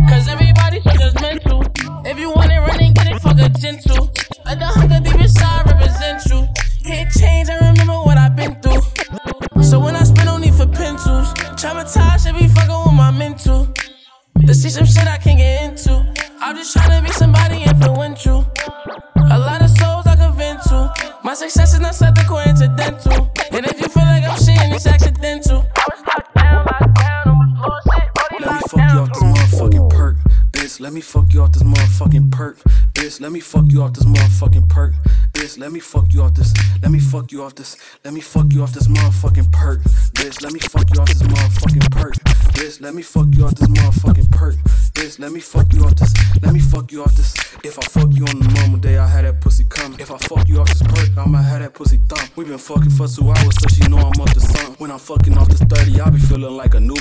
Cause 0.08 0.30
everybody's 0.30 0.86
just 0.86 1.20
mental. 1.20 1.66
If 2.06 2.18
you 2.18 2.30
want 2.32 2.50
it 2.50 2.60
running, 2.60 2.94
get 2.94 3.08
it 3.08 3.20
Fuck 3.22 3.40
a 3.40 3.50
gentle. 3.50 4.10
Let 4.46 4.60
the 4.60 4.68
hunger 4.68 5.02
deep 5.04 5.20
inside 5.20 5.66
represent 5.66 6.24
you. 6.32 6.48
Can't 6.86 7.12
change, 7.12 7.50
I 7.50 7.56
remember 7.56 8.00
what 8.08 8.18
I've 8.18 8.38
been 8.38 8.56
through. 8.62 8.82
So 9.62 9.82
when 9.82 9.98
I 9.98 10.04
spend, 10.04 10.28
no 10.28 10.38
need 10.38 10.56
for 10.56 10.66
pencils. 10.66 11.34
Traumatized, 11.60 12.26
should 12.26 12.38
be 12.38 12.48
fucking 12.48 12.84
with 12.86 12.94
my 12.94 13.12
mental. 13.12 13.68
To 14.48 14.56
see 14.56 14.70
some 14.70 14.86
shit 14.86 15.08
I 15.08 15.18
can't 15.18 15.38
get 15.38 15.64
into. 15.64 16.06
I'm 16.40 16.56
just 16.56 16.72
trying 16.72 17.04
to 17.04 17.06
be 17.06 17.12
somebody 17.12 17.69
success 21.40 21.74
is 21.74 21.80
not 21.80 21.96
something 21.96 22.26
coincidental. 22.26 23.29
Let 30.90 30.96
me 30.96 31.02
fuck 31.02 31.32
you 31.32 31.44
off 31.44 31.52
this 31.52 31.62
motherfucking 31.62 32.32
perk. 32.32 32.58
Bitch, 32.94 33.22
let 33.22 33.32
me 33.32 33.40
fuck 33.40 33.66
you 33.68 33.84
off 33.84 33.94
this 33.94 34.06
motherfucking 34.06 34.68
perk. 34.70 34.94
Bitch, 35.34 35.60
let 35.60 35.72
me 35.72 35.80
fuck 35.80 36.12
you 36.12 36.24
off 36.24 36.34
this. 36.34 36.52
Let 36.82 36.92
me 36.92 37.00
fuck 37.00 37.32
you 37.32 37.44
off 37.44 37.54
this. 37.54 37.78
Let 38.04 38.12
me 38.12 38.22
fuck 38.22 38.52
you 38.52 38.64
off 38.64 38.74
this 38.74 38.88
motherfucking 38.88 39.52
perk. 39.52 39.84
Bitch, 40.18 40.42
let 40.42 40.52
me 40.52 40.60
fuck 40.60 40.90
you 40.92 41.00
off 41.00 41.10
this 41.10 41.22
motherfucking 41.22 41.92
perk. 41.92 42.16
Bitch, 42.56 42.82
let 42.82 42.96
me 42.96 43.04
fuck 43.04 43.28
you 43.36 43.46
off 43.46 43.54
this 43.54 43.68
motherfucking 43.68 44.32
perk. 44.32 44.56
Bitch, 44.96 45.20
let 45.20 45.32
me 45.32 45.40
fuck 45.40 45.72
you 45.72 45.86
off 45.86 45.94
this. 45.94 46.12
Let 46.42 46.54
me 46.56 46.60
fuck 46.60 46.92
you 46.92 47.04
off 47.04 47.16
this. 47.16 47.36
If 47.64 47.78
I 47.78 47.84
fuck 47.84 48.10
you 48.16 48.26
on 48.26 48.40
the 48.40 48.48
normal 48.56 48.80
day, 48.80 48.98
I 48.98 49.06
had 49.06 49.26
that 49.26 49.42
pussy 49.42 49.66
coming. 49.70 50.00
If 50.00 50.10
I 50.10 50.18
fuck 50.18 50.48
you 50.48 50.60
off 50.60 50.70
this 50.70 50.82
perk, 50.82 51.16
I'ma 51.16 51.38
have 51.38 51.62
that 51.62 51.76
pussy 51.76 51.98
thump. 52.10 52.36
We 52.36 52.46
been 52.46 52.58
fucking 52.58 52.90
for 52.90 53.08
two 53.08 53.30
hours, 53.30 53.62
so 53.62 53.68
she 53.68 53.88
know 53.90 53.98
I'm 53.98 54.20
up 54.20 54.32
to 54.32 54.40
something. 54.40 54.74
When 54.80 54.90
I'm 54.90 54.98
fucking 54.98 55.38
off 55.38 55.50
this 55.50 55.62
30, 55.62 56.02
I 56.02 56.10
be 56.10 56.18
feeling 56.18 56.58
like 56.58 56.74
a 56.74 56.80
new. 56.80 56.96